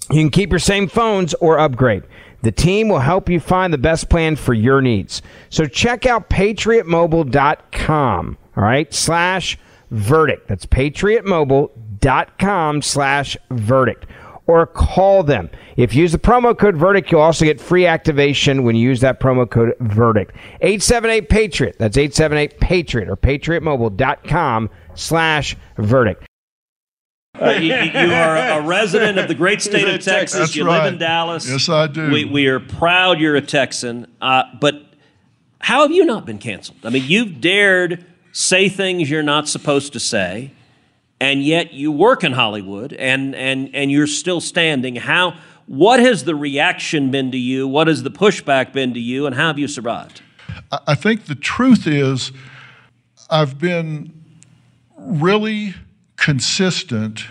[0.10, 2.04] you can keep your same phones, or upgrade.
[2.42, 5.22] The team will help you find the best plan for your needs.
[5.50, 9.58] So check out patriotmobile.com, all right, slash
[9.92, 10.48] verdict.
[10.48, 14.06] That's patriotmobile.com slash verdict.
[14.48, 15.52] Or call them.
[15.78, 19.00] If you use the promo code verdict, you'll also get free activation when you use
[19.02, 20.36] that promo code verdict.
[20.62, 21.76] 878 Patriot.
[21.78, 26.26] That's 878 Patriot or patriotmobile.com slash verdict.
[27.42, 30.40] Uh, you, you, are a resident of the great state of Texas.
[30.40, 30.84] That's you right.
[30.84, 31.50] live in Dallas.
[31.50, 32.12] Yes, I do.
[32.12, 34.08] We, we are proud you're a Texan.
[34.22, 34.84] Uh, but
[35.62, 36.80] how have you not been canceled?
[36.84, 40.52] I mean, you've dared say things you're not supposed to say,
[41.20, 44.96] and yet you work in Hollywood, and and and you're still standing.
[44.96, 45.36] How?
[45.68, 47.68] What has the reaction been to you?
[47.68, 49.28] What has the pushback been to you?
[49.28, 50.22] And how have you survived?
[50.72, 52.32] I- I think the truth is,
[53.30, 54.12] I've been
[54.98, 55.76] really
[56.20, 57.26] consistent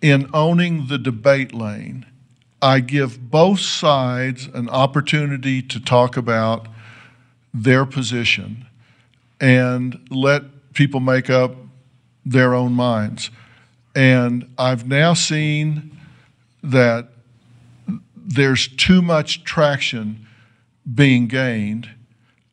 [0.00, 2.06] in owning the debate lane.
[2.62, 6.68] I give both sides an opportunity to talk about
[7.52, 8.66] their position
[9.40, 11.56] and let people make up
[12.24, 13.30] their own minds.
[13.94, 15.98] And I've now seen
[16.62, 17.08] that
[18.14, 20.26] there's too much traction
[20.94, 21.88] being gained,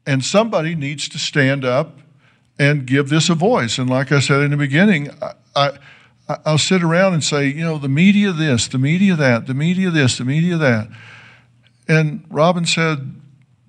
[0.05, 1.99] and somebody needs to stand up
[2.59, 3.77] and give this a voice.
[3.77, 7.63] And like I said in the beginning, I, I, I'll sit around and say, you
[7.63, 10.87] know, the media this, the media that, the media this, the media that.
[11.87, 13.15] And Robin said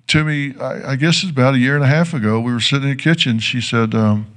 [0.07, 2.59] to me, I, I guess it's about a year and a half ago, we were
[2.59, 3.39] sitting in the kitchen.
[3.39, 4.27] She said, um,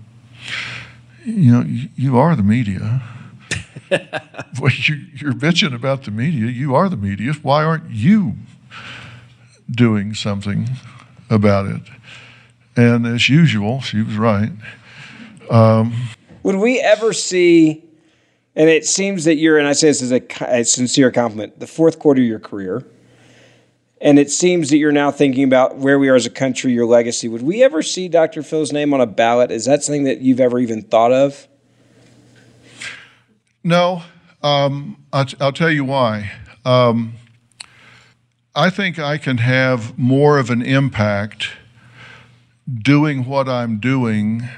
[1.25, 3.03] you know, you, you are the media.
[3.91, 6.51] well, you, you're bitching about the media.
[6.51, 7.33] You are the media.
[7.43, 8.35] Why aren't you
[9.71, 10.69] doing something
[11.31, 11.83] about it?
[12.79, 14.53] And as usual, she was right.
[16.45, 17.83] Would we ever see,
[18.55, 21.67] and it seems that you're, and I say this as a, a sincere compliment, the
[21.67, 22.87] fourth quarter of your career,
[24.01, 26.87] and it seems that you're now thinking about where we are as a country, your
[26.87, 27.27] legacy.
[27.27, 28.45] Would we ever see Dr.
[28.45, 29.51] Phil's name on a ballot?
[29.51, 31.49] Is that something that you've ever even thought of?
[33.65, 34.05] No,
[34.41, 36.31] um, I'll, I'll tell you why.
[36.65, 37.15] Um,
[38.55, 41.51] I think I can have more of an impact
[42.83, 44.49] doing what I'm doing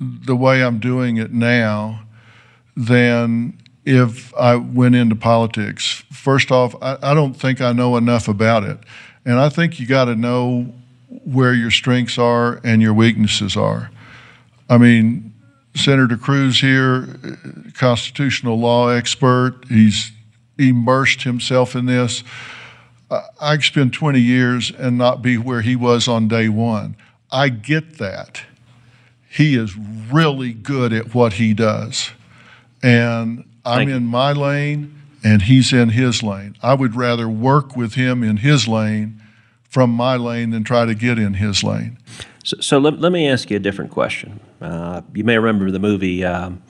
[0.00, 2.02] the way I'm doing it now
[2.76, 6.02] than if I went into politics.
[6.12, 8.78] First off, I, I don't think I know enough about it.
[9.24, 10.72] And I think you got to know
[11.24, 13.90] where your strengths are and your weaknesses are.
[14.68, 15.34] I mean,
[15.74, 17.08] Senator Cruz here,
[17.74, 20.12] constitutional law expert, he's
[20.58, 22.22] immersed himself in this.
[23.40, 26.96] I could spend 20 years and not be where he was on day one.
[27.32, 28.42] I get that.
[29.28, 32.10] He is really good at what he does.
[32.82, 36.56] And I'm Thank in my lane and he's in his lane.
[36.62, 39.20] I would rather work with him in his lane
[39.68, 41.98] from my lane than try to get in his lane.
[42.42, 44.40] So, so let, let me ask you a different question.
[44.60, 46.62] Uh, you may remember the movie um,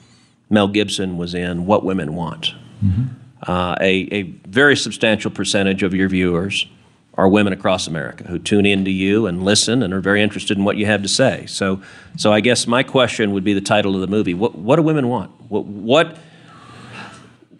[0.49, 2.53] Mel Gibson was in What Women Want.
[3.47, 6.67] Uh, a, a very substantial percentage of your viewers
[7.15, 10.57] are women across America who tune in to you and listen and are very interested
[10.57, 11.45] in what you have to say.
[11.45, 11.81] So,
[12.17, 14.33] so I guess my question would be the title of the movie.
[14.33, 15.31] What, what do women want?
[15.49, 16.17] What, what,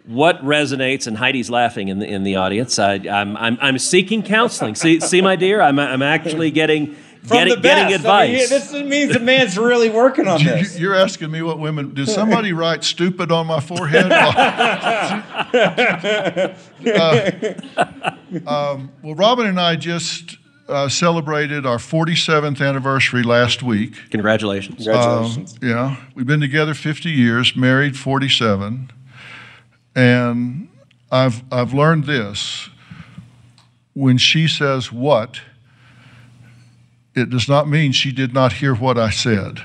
[0.06, 2.78] what resonates, and Heidi's laughing in the, in the audience.
[2.78, 4.74] I, I'm, I'm, I'm seeking counseling.
[4.74, 7.90] See, see, my dear, I'm, I'm actually getting From getting, the best.
[7.90, 8.30] getting I advice.
[8.30, 10.78] mean, this means the man's really working on this.
[10.78, 11.94] You're asking me what women.
[11.94, 14.10] Did somebody write "stupid" on my forehead?
[16.82, 23.94] Uh, um, well, Robin and I just uh, celebrated our 47th anniversary last week.
[24.10, 24.76] Congratulations.
[24.76, 25.58] Congratulations.
[25.60, 28.90] Yeah, we've been together 50 years, married 47,
[29.94, 30.68] and
[31.10, 32.68] I've I've learned this.
[33.94, 35.40] When she says what,
[37.14, 39.60] it does not mean she did not hear what I said.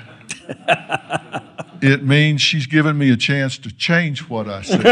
[1.82, 4.84] it means she's given me a chance to change what I said.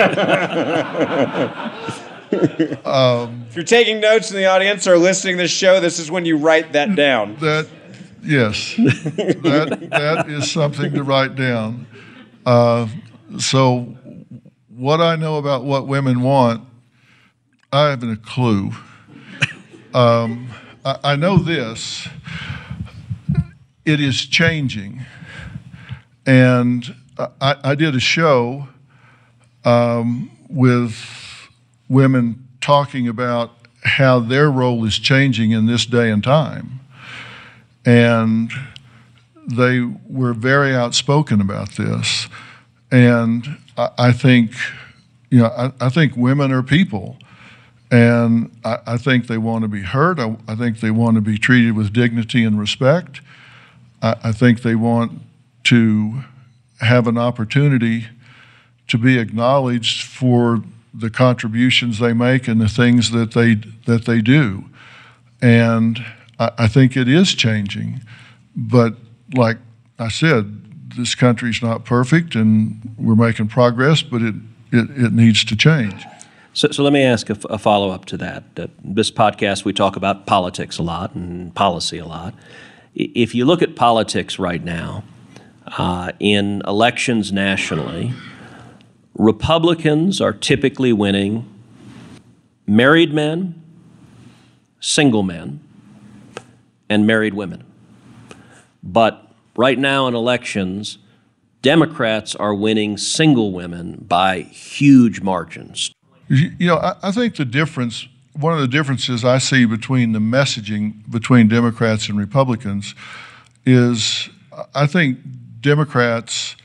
[2.36, 6.26] if you're taking notes in the audience or listening to this show, this is when
[6.26, 7.36] you write that down.
[7.38, 7.68] that
[8.24, 11.88] yes, that that is something to write down.
[12.46, 12.88] Uh,
[13.40, 13.96] so,
[14.70, 16.68] what I know about what women want,
[17.72, 18.72] I haven't a clue.
[19.94, 20.50] Um,
[20.84, 22.08] I, I know this.
[23.86, 25.06] It is changing,
[26.26, 28.68] and I, I did a show
[29.64, 31.25] um, with
[31.90, 33.52] women talking about
[33.84, 36.80] how their role is changing in this day and time
[37.86, 38.52] and
[39.48, 42.28] they were very outspoken about this.
[42.92, 44.52] And I, I think,
[45.30, 47.18] you know, I, I think women are people,
[47.92, 50.20] and I, I think they want to be heard.
[50.20, 53.22] I, think they want to be treated with dignity and respect.
[54.02, 55.20] I think they want
[55.66, 56.26] to
[56.80, 58.06] have an opportunity
[58.88, 60.62] to be acknowledged for
[60.98, 64.66] the contributions they make and the things that they that they do.
[65.42, 66.04] And
[66.40, 68.02] I, I think it is changing.
[68.56, 68.96] But
[69.34, 69.58] like
[70.00, 70.62] I said,
[70.96, 74.36] this country's not perfect and we're making progress, but it,
[74.72, 76.06] it, it needs to change.
[76.54, 78.44] So, so let me ask a, follow up to that.
[78.56, 82.34] Uh, this podcast, we talk about politics a lot and policy a lot.
[82.94, 85.04] If you look at politics right now,
[85.78, 88.14] uh, in elections nationally,
[89.16, 91.50] Republicans are typically winning
[92.68, 93.62] married men,
[94.80, 95.60] single men,
[96.90, 97.64] and married women.
[98.84, 100.98] But right now in elections,
[101.62, 105.92] Democrats are winning single women by huge margins,
[106.28, 111.10] You know, I think the difference, one of the differences I see between the messaging
[111.10, 112.94] between Democrats and Republicans
[113.66, 114.30] is
[114.74, 115.20] I think
[115.62, 116.56] Democrats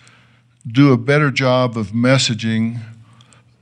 [0.67, 2.81] do a better job of messaging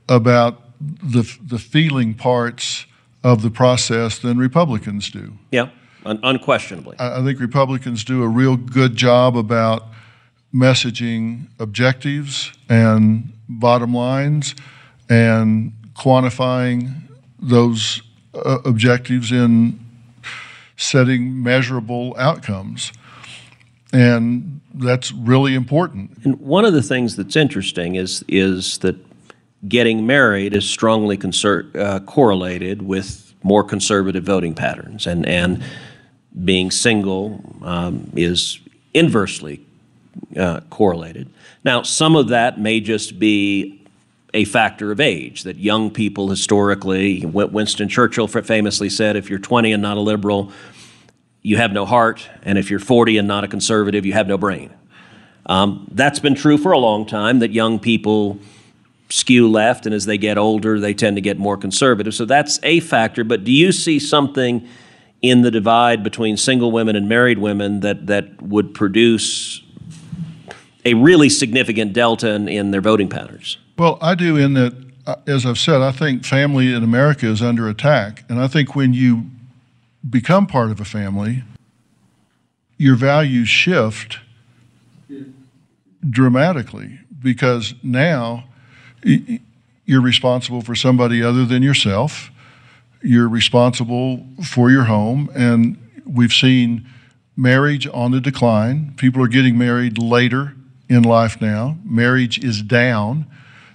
[0.07, 2.85] about the, the feeling parts
[3.23, 5.33] of the process than Republicans do.
[5.51, 5.69] Yeah,
[6.05, 6.97] un- unquestionably.
[6.99, 9.87] I I think Republicans do a real good job about
[10.53, 14.55] messaging objectives and bottom lines
[15.09, 16.93] and quantifying
[17.39, 18.01] those
[18.33, 19.79] uh, objectives in
[20.77, 22.91] setting measurable outcomes.
[23.91, 26.11] And that's really important.
[26.23, 28.95] And one of the things that's interesting is is that
[29.67, 31.19] getting married is strongly
[31.75, 35.63] uh, correlated with more conservative voting patterns, and and
[36.43, 38.59] being single um, is
[38.93, 39.65] inversely
[40.37, 41.29] uh, correlated.
[41.63, 43.79] Now, some of that may just be
[44.33, 49.73] a factor of age that young people historically, Winston Churchill famously said, if you're 20
[49.73, 50.51] and not a liberal,
[51.41, 54.37] you have no heart, and if you're 40 and not a conservative, you have no
[54.37, 54.73] brain.
[55.45, 58.39] Um, that's been true for a long time, that young people
[59.09, 62.13] skew left, and as they get older, they tend to get more conservative.
[62.13, 63.23] So that's a factor.
[63.23, 64.67] But do you see something
[65.21, 69.61] in the divide between single women and married women that, that would produce
[70.85, 73.57] a really significant delta in, in their voting patterns?
[73.77, 74.73] Well, I do in that,
[75.05, 78.23] uh, as I've said, I think family in America is under attack.
[78.29, 79.25] And I think when you
[80.07, 81.43] become part of a family,
[82.77, 84.19] your values shift
[86.09, 88.45] dramatically because now
[89.85, 92.31] you're responsible for somebody other than yourself.
[93.01, 95.29] You're responsible for your home.
[95.35, 96.87] And we've seen
[97.35, 98.93] marriage on the decline.
[98.97, 100.53] People are getting married later
[100.87, 101.77] in life now.
[101.83, 103.25] Marriage is down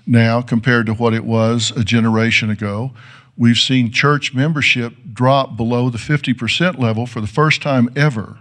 [0.06, 2.92] now compared to what it was a generation ago.
[3.36, 8.38] We've seen church membership drop below the 50% level for the first time ever.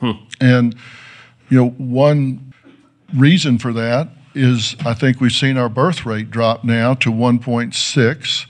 [0.00, 0.12] Hmm.
[0.40, 0.74] And,
[1.48, 2.52] you know, one
[3.14, 8.46] reason for that is I think we've seen our birth rate drop now to 1.6,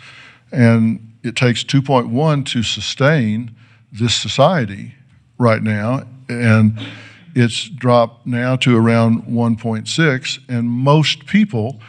[0.50, 3.54] and it takes 2.1 to sustain
[3.92, 4.94] this society
[5.38, 6.02] right now.
[6.28, 6.78] And
[7.34, 11.80] it's dropped now to around 1.6, and most people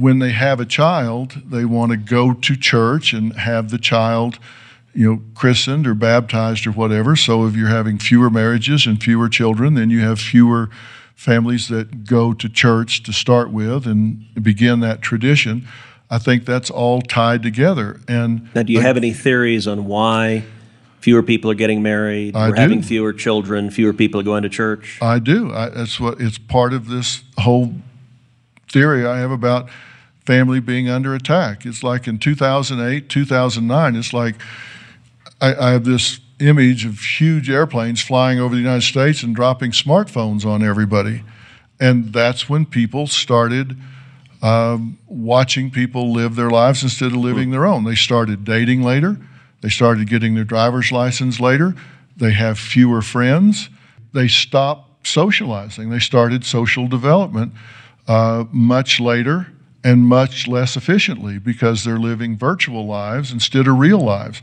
[0.00, 4.38] when they have a child, they want to go to church and have the child,
[4.92, 7.16] you know, christened or baptized or whatever.
[7.16, 10.68] So if you're having fewer marriages and fewer children, then you have fewer
[11.14, 15.66] families that go to church to start with and begin that tradition.
[16.08, 18.00] I think that's all tied together.
[18.08, 20.44] And now, do you have any theories on why
[21.00, 22.34] fewer people are getting married?
[22.34, 22.60] I we're do.
[22.62, 23.70] having fewer children.
[23.70, 24.98] Fewer people are going to church.
[25.00, 25.52] I do.
[25.52, 27.74] I, that's what it's part of this whole
[28.68, 29.68] theory I have about
[30.24, 31.64] family being under attack.
[31.64, 33.96] It's like in 2008, 2009.
[33.96, 34.36] It's like
[35.40, 39.72] I, I have this image of huge airplanes flying over the United States and dropping
[39.72, 41.22] smartphones on everybody,
[41.78, 43.76] and that's when people started.
[44.42, 47.84] Um, watching people live their lives instead of living their own.
[47.84, 49.18] They started dating later.
[49.60, 51.74] They started getting their driver's license later.
[52.16, 53.68] They have fewer friends.
[54.14, 55.90] They stopped socializing.
[55.90, 57.52] They started social development
[58.08, 59.48] uh, much later
[59.84, 64.42] and much less efficiently because they're living virtual lives instead of real lives.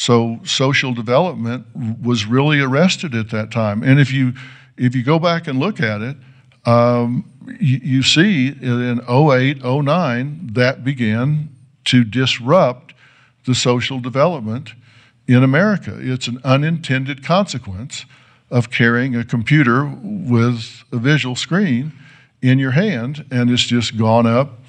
[0.00, 1.66] So social development
[2.00, 3.82] was really arrested at that time.
[3.82, 4.32] And if you
[4.78, 6.16] if you go back and look at it,
[6.64, 7.30] um,
[7.60, 11.50] you, you, see in 08, 09, that began
[11.84, 12.94] to disrupt
[13.44, 14.70] the social development
[15.28, 15.94] in America.
[16.00, 18.06] It's an unintended consequence
[18.50, 21.92] of carrying a computer with a visual screen
[22.40, 24.60] in your hand, and it's just gone up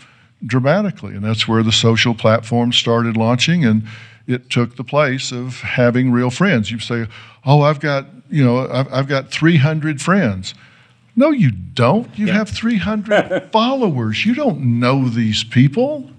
[0.45, 1.15] dramatically.
[1.15, 3.87] And that's where the social platforms started launching, and
[4.27, 6.71] it took the place of having real friends.
[6.71, 7.07] You say,
[7.45, 10.53] "Oh, I've got you know, I've, I've got 300 friends."
[11.15, 12.07] No, you don't.
[12.17, 12.33] You yeah.
[12.33, 14.25] have 300 followers.
[14.25, 16.09] You don't know these people.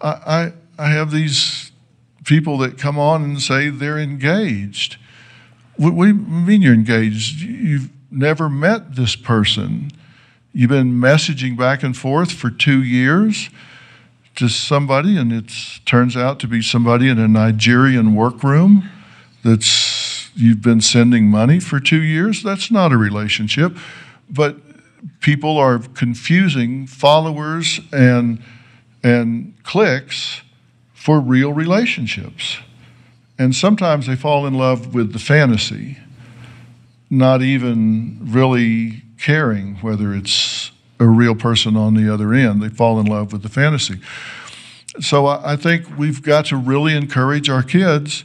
[0.00, 1.70] I, I, I have these
[2.24, 4.96] people that come on and say they're engaged.
[5.76, 7.40] What, what do you mean you're engaged?
[7.40, 9.92] You've never met this person.
[10.52, 13.48] You've been messaging back and forth for two years
[14.40, 15.52] to somebody, and it
[15.84, 18.88] turns out to be somebody in a Nigerian workroom
[19.44, 22.42] that's you've been sending money for two years.
[22.42, 23.76] That's not a relationship.
[24.30, 24.56] But
[25.20, 28.42] people are confusing followers and
[29.02, 30.40] and clicks
[30.94, 32.58] for real relationships.
[33.38, 35.98] And sometimes they fall in love with the fantasy,
[37.10, 40.69] not even really caring whether it's
[41.00, 42.62] a real person on the other end.
[42.62, 44.00] They fall in love with the fantasy.
[45.00, 48.24] So I think we've got to really encourage our kids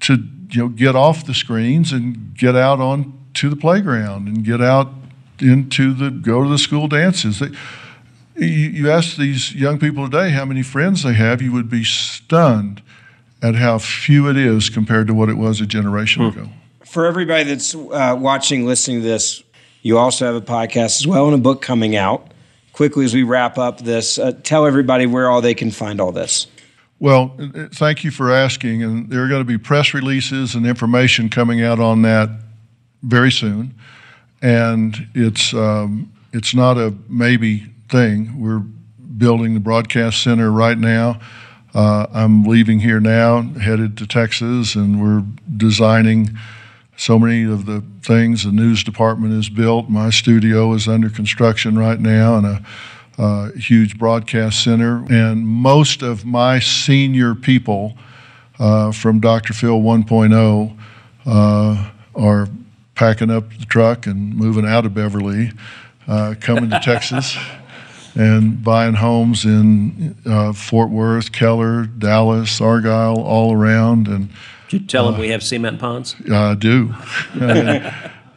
[0.00, 4.44] to you know get off the screens and get out on to the playground and
[4.44, 4.92] get out
[5.40, 7.40] into the go to the school dances.
[7.40, 7.50] They,
[8.36, 11.84] you, you ask these young people today how many friends they have, you would be
[11.84, 12.82] stunned
[13.42, 16.38] at how few it is compared to what it was a generation hmm.
[16.38, 16.50] ago.
[16.84, 19.43] For everybody that's uh, watching, listening to this,
[19.84, 22.32] you also have a podcast as well and a book coming out.
[22.72, 26.10] Quickly, as we wrap up this, uh, tell everybody where all they can find all
[26.10, 26.48] this.
[26.98, 27.36] Well,
[27.72, 28.82] thank you for asking.
[28.82, 32.30] And there are going to be press releases and information coming out on that
[33.02, 33.74] very soon.
[34.42, 38.40] And it's um, it's not a maybe thing.
[38.40, 41.20] We're building the broadcast center right now.
[41.74, 45.24] Uh, I'm leaving here now, headed to Texas, and we're
[45.56, 46.36] designing
[46.96, 49.88] so many of the things the news department has built.
[49.88, 52.64] My studio is under construction right now and a,
[53.18, 55.04] a huge broadcast center.
[55.10, 57.96] And most of my senior people
[58.58, 59.52] uh, from Dr.
[59.52, 60.78] Phil 1.0
[61.26, 62.48] uh, are
[62.94, 65.50] packing up the truck and moving out of Beverly,
[66.06, 67.36] uh, coming to Texas.
[68.16, 74.28] And buying homes in uh, Fort Worth, Keller, Dallas, Argyle, all around, and
[74.68, 76.16] did you tell them we have cement ponds?
[76.30, 76.94] I do.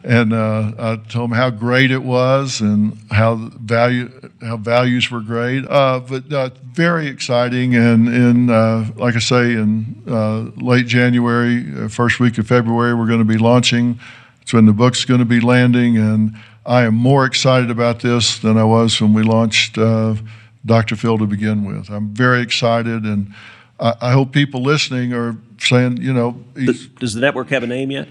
[0.04, 4.10] and uh, I told them how great it was and how value
[4.40, 5.64] how values were great.
[5.68, 11.66] Uh, but uh, very exciting, and in uh, like I say, in uh, late January,
[11.76, 13.98] uh, first week of February, we're going to be launching.
[14.42, 18.38] It's when the book's going to be landing, and I am more excited about this
[18.38, 20.96] than I was when we launched Dr.
[20.96, 21.90] Phil to begin with.
[21.90, 23.34] I'm very excited, and
[23.80, 27.66] I, I hope people listening are saying, you know, does, does the network have a
[27.66, 28.08] name yet?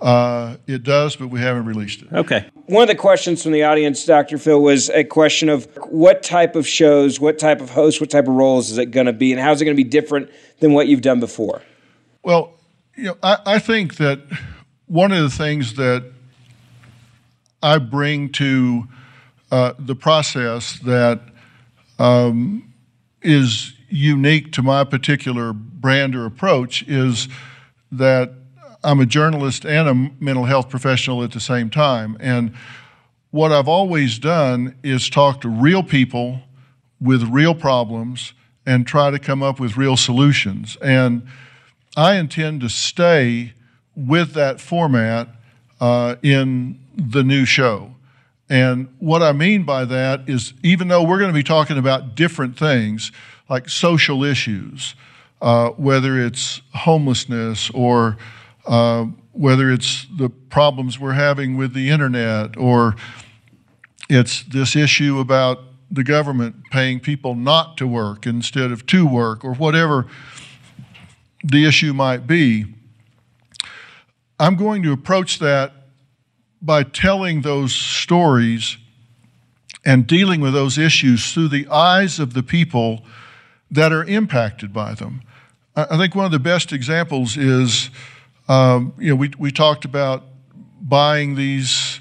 [0.00, 2.12] Uh, it does, but we haven't released it.
[2.12, 2.50] Okay.
[2.66, 4.38] One of the questions from the audience, Dr.
[4.38, 8.28] Phil, was a question of what type of shows, what type of hosts, what type
[8.28, 10.30] of roles is it going to be, and how is it going to be different
[10.60, 11.62] than what you've done before?
[12.22, 12.54] Well,
[12.96, 14.20] you know, I, I think that
[14.86, 16.12] one of the things that
[17.62, 18.88] I bring to
[19.50, 21.20] uh, the process that
[21.98, 22.72] um,
[23.22, 27.28] is unique to my particular brand or approach is
[27.92, 28.32] that
[28.82, 32.16] I'm a journalist and a mental health professional at the same time.
[32.18, 32.54] And
[33.30, 36.40] what I've always done is talk to real people
[37.00, 38.32] with real problems
[38.66, 40.76] and try to come up with real solutions.
[40.82, 41.26] And
[41.96, 43.52] I intend to stay
[43.94, 45.28] with that format
[45.80, 47.94] uh, in the new show.
[48.50, 52.14] And what I mean by that is, even though we're going to be talking about
[52.14, 53.12] different things
[53.48, 54.94] like social issues,
[55.42, 58.16] uh, whether it's homelessness or
[58.66, 62.94] uh, whether it's the problems we're having with the internet or
[64.08, 65.58] it's this issue about
[65.90, 70.06] the government paying people not to work instead of to work or whatever
[71.44, 72.66] the issue might be.
[74.40, 75.72] I'm going to approach that
[76.60, 78.78] by telling those stories
[79.84, 83.04] and dealing with those issues through the eyes of the people
[83.70, 85.22] that are impacted by them.
[85.76, 87.90] I think one of the best examples is,
[88.48, 90.24] um, you know, we, we talked about
[90.80, 92.00] buying these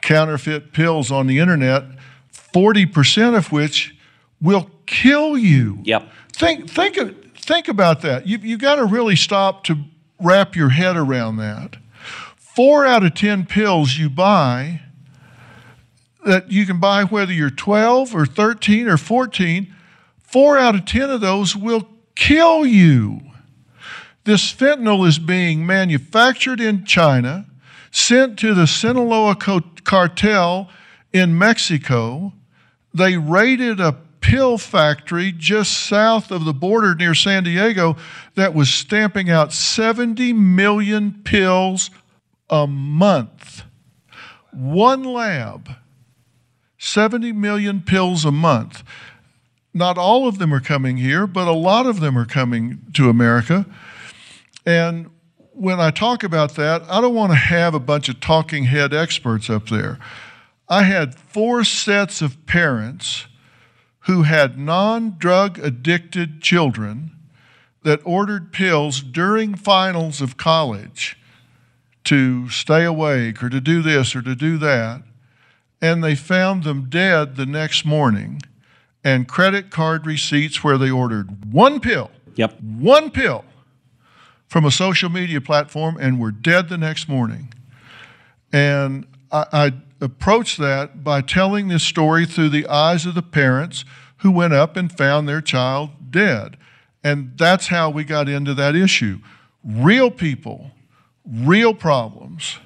[0.00, 1.84] counterfeit pills on the internet,
[2.32, 3.94] 40% of which
[4.40, 5.80] will kill you.
[5.82, 6.08] Yep.
[6.32, 8.26] Think, think, think about that.
[8.26, 9.78] You've you got to really stop to
[10.20, 11.76] wrap your head around that.
[12.36, 14.80] Four out of 10 pills you buy
[16.24, 19.74] that you can buy whether you're 12 or 13 or 14,
[20.34, 23.20] four out of 10 of those will kill you.
[24.24, 27.46] This fentanyl is being manufactured in China,
[27.92, 30.68] sent to the Sinaloa cartel
[31.12, 32.32] in Mexico.
[32.92, 37.96] They raided a pill factory just south of the border near San Diego
[38.34, 41.90] that was stamping out 70 million pills
[42.50, 43.62] a month.
[44.50, 45.76] One lab,
[46.76, 48.82] 70 million pills a month.
[49.74, 53.10] Not all of them are coming here, but a lot of them are coming to
[53.10, 53.66] America.
[54.64, 55.10] And
[55.52, 58.94] when I talk about that, I don't want to have a bunch of talking head
[58.94, 59.98] experts up there.
[60.68, 63.26] I had four sets of parents
[64.00, 67.10] who had non drug addicted children
[67.82, 71.18] that ordered pills during finals of college
[72.04, 75.02] to stay awake or to do this or to do that.
[75.82, 78.40] And they found them dead the next morning
[79.04, 82.10] and credit card receipts where they ordered one pill.
[82.36, 82.60] Yep.
[82.60, 83.44] One pill
[84.48, 87.52] from a social media platform and were dead the next morning.
[88.52, 93.84] And I, I approached that by telling this story through the eyes of the parents
[94.18, 96.56] who went up and found their child dead.
[97.02, 99.18] And that's how we got into that issue.
[99.62, 100.70] Real people,
[101.28, 102.58] real problems.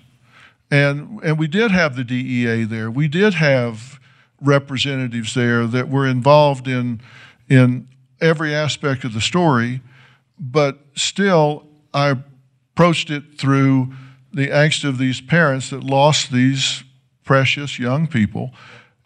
[0.70, 2.90] And, and we did have the DEA there.
[2.90, 3.97] We did have
[4.40, 7.00] representatives there that were involved in,
[7.48, 7.88] in
[8.20, 9.80] every aspect of the story.
[10.38, 12.16] But still, I
[12.74, 13.92] approached it through
[14.32, 16.84] the angst of these parents that lost these
[17.24, 18.52] precious young people.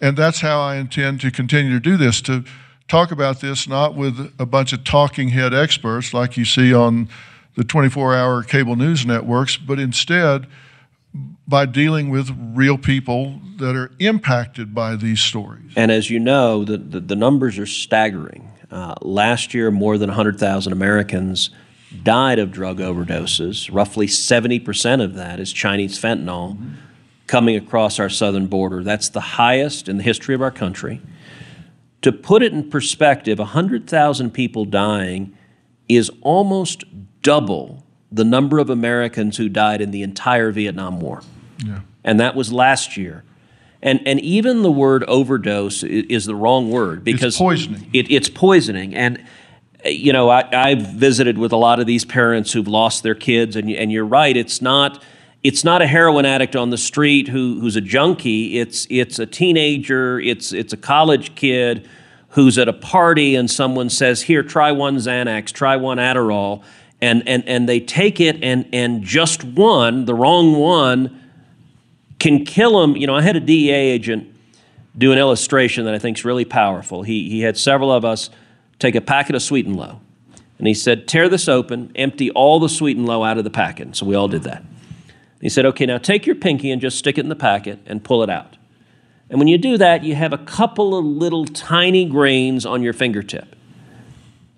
[0.00, 2.44] And that's how I intend to continue to do this to
[2.88, 7.08] talk about this not with a bunch of talking head experts like you see on
[7.56, 10.46] the 24 hour cable news networks, but instead
[11.46, 15.72] by dealing with real people that are impacted by these stories.
[15.76, 18.50] And as you know, the, the, the numbers are staggering.
[18.70, 21.50] Uh, last year, more than 100,000 Americans
[22.02, 23.68] died of drug overdoses.
[23.72, 26.56] Roughly 70% of that is Chinese fentanyl.
[26.56, 26.74] Mm-hmm
[27.32, 28.82] coming across our southern border.
[28.82, 31.00] That's the highest in the history of our country.
[32.02, 35.34] To put it in perspective, 100,000 people dying
[35.88, 36.84] is almost
[37.22, 37.81] double
[38.12, 41.22] the number of Americans who died in the entire Vietnam War.
[41.64, 41.80] Yeah.
[42.04, 43.24] And that was last year.
[43.82, 47.90] And, and even the word overdose is the wrong word because it's poisoning.
[47.92, 48.94] It, it's poisoning.
[48.94, 49.24] And,
[49.84, 53.56] you know, I, I've visited with a lot of these parents who've lost their kids,
[53.56, 55.02] and, and you're right, it's not
[55.42, 58.60] it's not a heroin addict on the street who, who's a junkie.
[58.60, 61.88] It's, it's a teenager, it's, it's a college kid
[62.30, 66.62] who's at a party and someone says, Here, try one Xanax, try one Adderall.
[67.02, 71.20] And, and, and they take it, and, and just one, the wrong one,
[72.18, 72.96] can kill them.
[72.96, 74.32] You know, I had a DEA agent
[74.96, 77.02] do an illustration that I think is really powerful.
[77.02, 78.30] He, he had several of us
[78.78, 80.00] take a packet of Sweet and Low.
[80.58, 83.50] And he said, Tear this open, empty all the Sweet and Low out of the
[83.50, 83.96] packet.
[83.96, 84.62] So we all did that.
[85.42, 88.02] He said, okay, now take your pinky and just stick it in the packet and
[88.02, 88.56] pull it out.
[89.28, 92.92] And when you do that, you have a couple of little tiny grains on your
[92.92, 93.56] fingertip.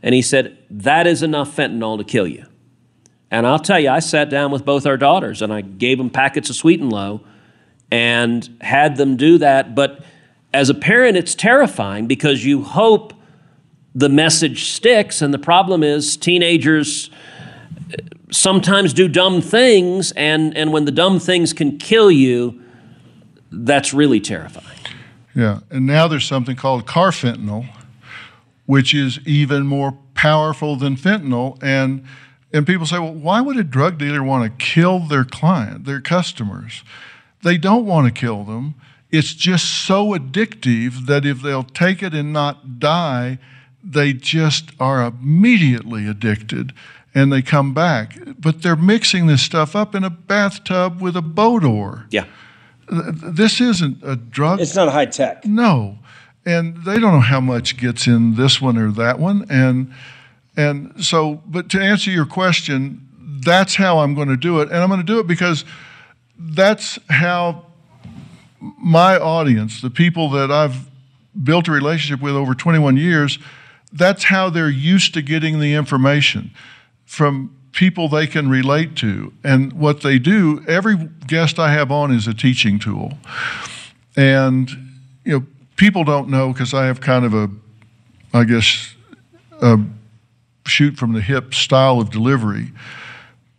[0.05, 2.44] And he said, that is enough fentanyl to kill you.
[3.30, 6.11] And I'll tell you, I sat down with both our daughters and I gave them
[6.11, 7.22] packets of sweet and low
[7.90, 9.74] and had them do that.
[9.74, 10.05] But
[10.52, 13.14] as a parent, it's terrifying because you hope
[13.94, 15.22] the message sticks.
[15.22, 17.11] And the problem is, teenagers
[17.90, 22.62] uh, sometimes do dumb things, and, and when the dumb things can kill you,
[23.50, 24.78] that's really terrifying.
[25.34, 27.66] Yeah, and now there's something called carfentanil,
[28.66, 31.58] which is even more powerful than fentanyl.
[31.62, 32.04] And
[32.52, 36.00] and people say, well, why would a drug dealer want to kill their client, their
[36.00, 36.84] customers?
[37.42, 38.76] They don't want to kill them.
[39.10, 43.38] It's just so addictive that if they'll take it and not die,
[43.82, 46.72] they just are immediately addicted
[47.14, 48.18] and they come back.
[48.38, 52.06] But they're mixing this stuff up in a bathtub with a boat oar.
[52.10, 52.26] Yeah.
[52.88, 54.60] This isn't a drug.
[54.60, 55.44] It's not high tech.
[55.44, 55.98] No.
[56.47, 59.47] And they don't know how much gets in this one or that one.
[59.49, 59.92] And
[60.57, 63.09] and so, but to answer your question,
[63.45, 64.70] that's how I'm going to do it.
[64.70, 65.64] And I'm going to do it because
[66.38, 67.66] that's how
[68.61, 70.88] my audience, the people that I've
[71.42, 73.38] built a relationship with over 21 years,
[73.92, 76.51] that's how they're used to getting the information
[77.05, 79.32] from people they can relate to.
[79.42, 83.18] And what they do, every guest I have on is a teaching tool.
[84.16, 84.70] And,
[85.24, 87.50] you know, people don't know because I have kind of a,
[88.32, 88.94] I guess,
[89.60, 89.78] a
[90.66, 92.72] shoot from the hip style of delivery.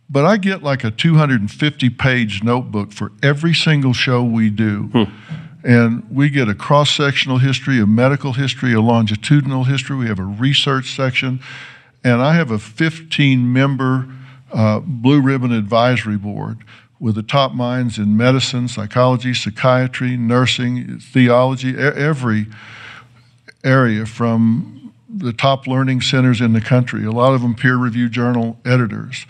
[0.08, 4.84] But I get like a 250 page notebook for every single show we do.
[4.92, 5.04] Hmm.
[5.64, 9.96] And we get a cross sectional history, a medical history, a longitudinal history.
[9.96, 11.40] We have a research section.
[12.04, 14.06] And I have a 15 member
[14.52, 16.58] uh, blue ribbon advisory board
[16.98, 22.46] with the top minds in medicine, psychology, psychiatry, nursing, theology, every
[23.64, 28.12] area from the top learning centers in the country, a lot of them peer reviewed
[28.12, 29.26] journal editors.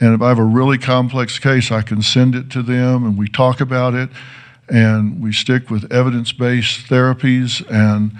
[0.00, 3.18] And if I have a really complex case, I can send it to them and
[3.18, 4.10] we talk about it
[4.68, 8.12] and we stick with evidence based therapies and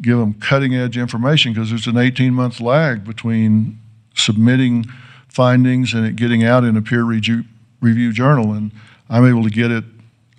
[0.00, 3.78] give them cutting edge information because there's an 18 month lag between
[4.14, 4.84] submitting
[5.28, 7.44] findings and it getting out in a peer review,
[7.84, 8.52] review journal.
[8.52, 8.72] And
[9.08, 9.84] I'm able to get it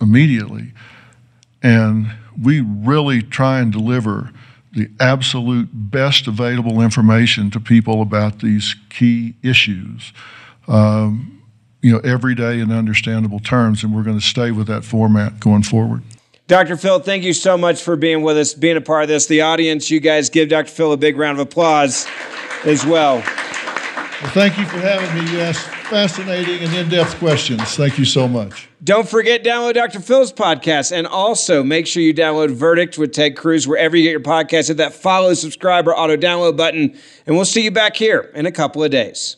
[0.00, 0.72] immediately.
[1.62, 4.30] And we really try and deliver
[4.72, 10.12] the absolute best available information to people about these key issues
[10.68, 11.42] um,
[11.80, 15.40] you know, every day in understandable terms, and we're going to stay with that format
[15.40, 16.02] going forward.
[16.48, 16.76] Dr.
[16.76, 19.26] Phil, thank you so much for being with us, being a part of this.
[19.26, 20.70] The audience, you guys give Dr.
[20.70, 22.06] Phil a big round of applause
[22.64, 23.16] as well.
[23.16, 25.40] well thank you for having me.
[25.40, 27.76] Asked fascinating and in depth questions.
[27.76, 28.68] Thank you so much.
[28.84, 30.00] Don't forget, download Dr.
[30.00, 30.92] Phil's podcast.
[30.92, 34.68] And also make sure you download Verdict with Ted Cruz wherever you get your podcast.
[34.68, 36.98] Hit that follow, subscribe, or auto download button.
[37.26, 39.36] And we'll see you back here in a couple of days.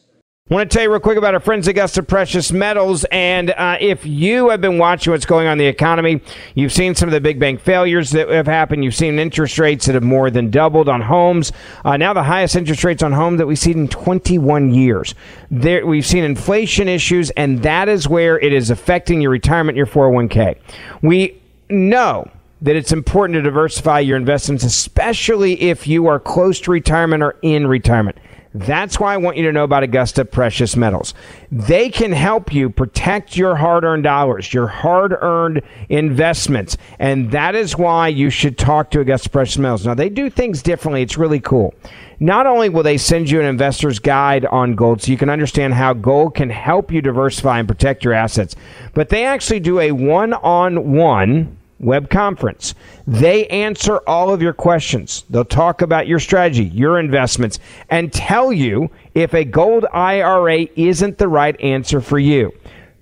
[0.50, 3.04] I want to tell you real quick about our friends at Augusta Precious Metals.
[3.12, 6.22] And uh, if you have been watching what's going on in the economy,
[6.54, 8.82] you've seen some of the big bank failures that have happened.
[8.82, 11.52] You've seen interest rates that have more than doubled on homes.
[11.84, 15.14] Uh, now the highest interest rates on homes that we've seen in 21 years.
[15.50, 19.86] There, we've seen inflation issues, and that is where it is affecting your retirement, your
[19.86, 20.56] 401k.
[21.02, 22.26] We know
[22.62, 27.36] that it's important to diversify your investments, especially if you are close to retirement or
[27.42, 28.16] in retirement.
[28.58, 31.14] That's why I want you to know about Augusta Precious Metals.
[31.52, 36.76] They can help you protect your hard earned dollars, your hard earned investments.
[36.98, 39.86] And that is why you should talk to Augusta Precious Metals.
[39.86, 41.02] Now, they do things differently.
[41.02, 41.72] It's really cool.
[42.18, 45.74] Not only will they send you an investor's guide on gold so you can understand
[45.74, 48.56] how gold can help you diversify and protect your assets,
[48.92, 52.74] but they actually do a one on one web conference.
[53.06, 55.24] They answer all of your questions.
[55.30, 57.58] They'll talk about your strategy, your investments,
[57.88, 62.52] and tell you if a gold IRA isn't the right answer for you.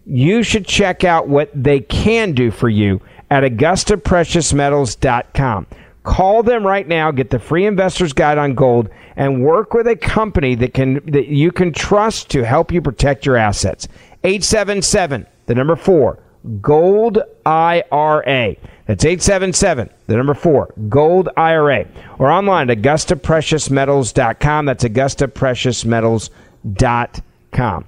[0.04, 3.00] You should check out what they can do for you
[3.30, 5.66] at AugustaPreciousMetals.com.
[6.04, 9.96] Call them right now, get the free investor's guide on gold, and work with a
[9.96, 13.88] company that can that you can trust to help you protect your assets.
[14.22, 16.20] 877, the number four
[16.60, 18.54] Gold IRA.
[18.86, 21.86] That's 877, the number four, Gold IRA.
[22.18, 24.66] Or online at AugustaPreciousMetals.com.
[24.66, 27.84] That's AugustaPreciousMetals.com.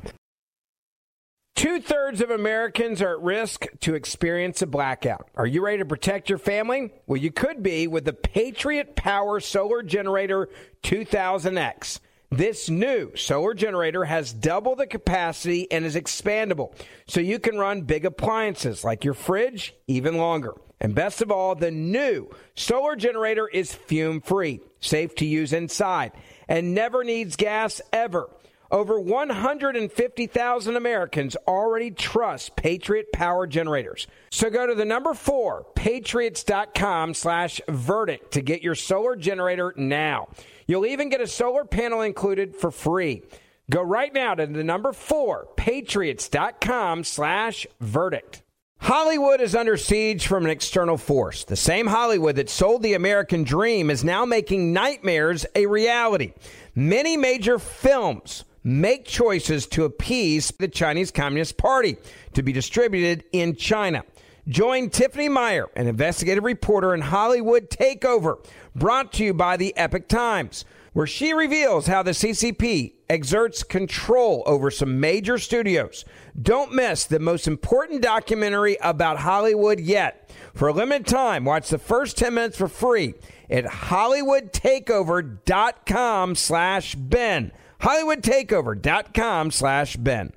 [1.59, 5.29] Two thirds of Americans are at risk to experience a blackout.
[5.35, 6.93] Are you ready to protect your family?
[7.09, 10.49] Well, you could be with the Patriot Power Solar Generator
[10.85, 11.99] 2000X.
[12.31, 16.75] This new solar generator has double the capacity and is expandable,
[17.07, 20.53] so you can run big appliances like your fridge even longer.
[20.79, 26.13] And best of all, the new solar generator is fume free, safe to use inside,
[26.49, 28.29] and never needs gas ever.
[28.71, 34.07] Over 150,000 Americans already trust Patriot Power Generators.
[34.31, 40.29] So go to the number four, patriots.com slash verdict to get your solar generator now.
[40.69, 43.23] You'll even get a solar panel included for free.
[43.71, 48.43] Go right now to the number four, patriots.com slash verdict.
[48.81, 51.45] Hollywood is under siege from an external force.
[51.45, 56.35] The same Hollywood that sold the American dream is now making nightmares a reality.
[56.75, 61.97] Many major films make choices to appease the Chinese Communist Party
[62.35, 64.05] to be distributed in China.
[64.49, 68.43] Join Tiffany Meier, an investigative reporter in Hollywood Takeover,
[68.75, 74.43] brought to you by the Epoch Times, where she reveals how the CCP exerts control
[74.47, 76.07] over some major studios.
[76.41, 80.31] Don't miss the most important documentary about Hollywood yet.
[80.55, 83.13] For a limited time, watch the first 10 minutes for free
[83.51, 90.33] at hollywoodtakeover.com slash Ben hollywoodtakeover.com slash Ben.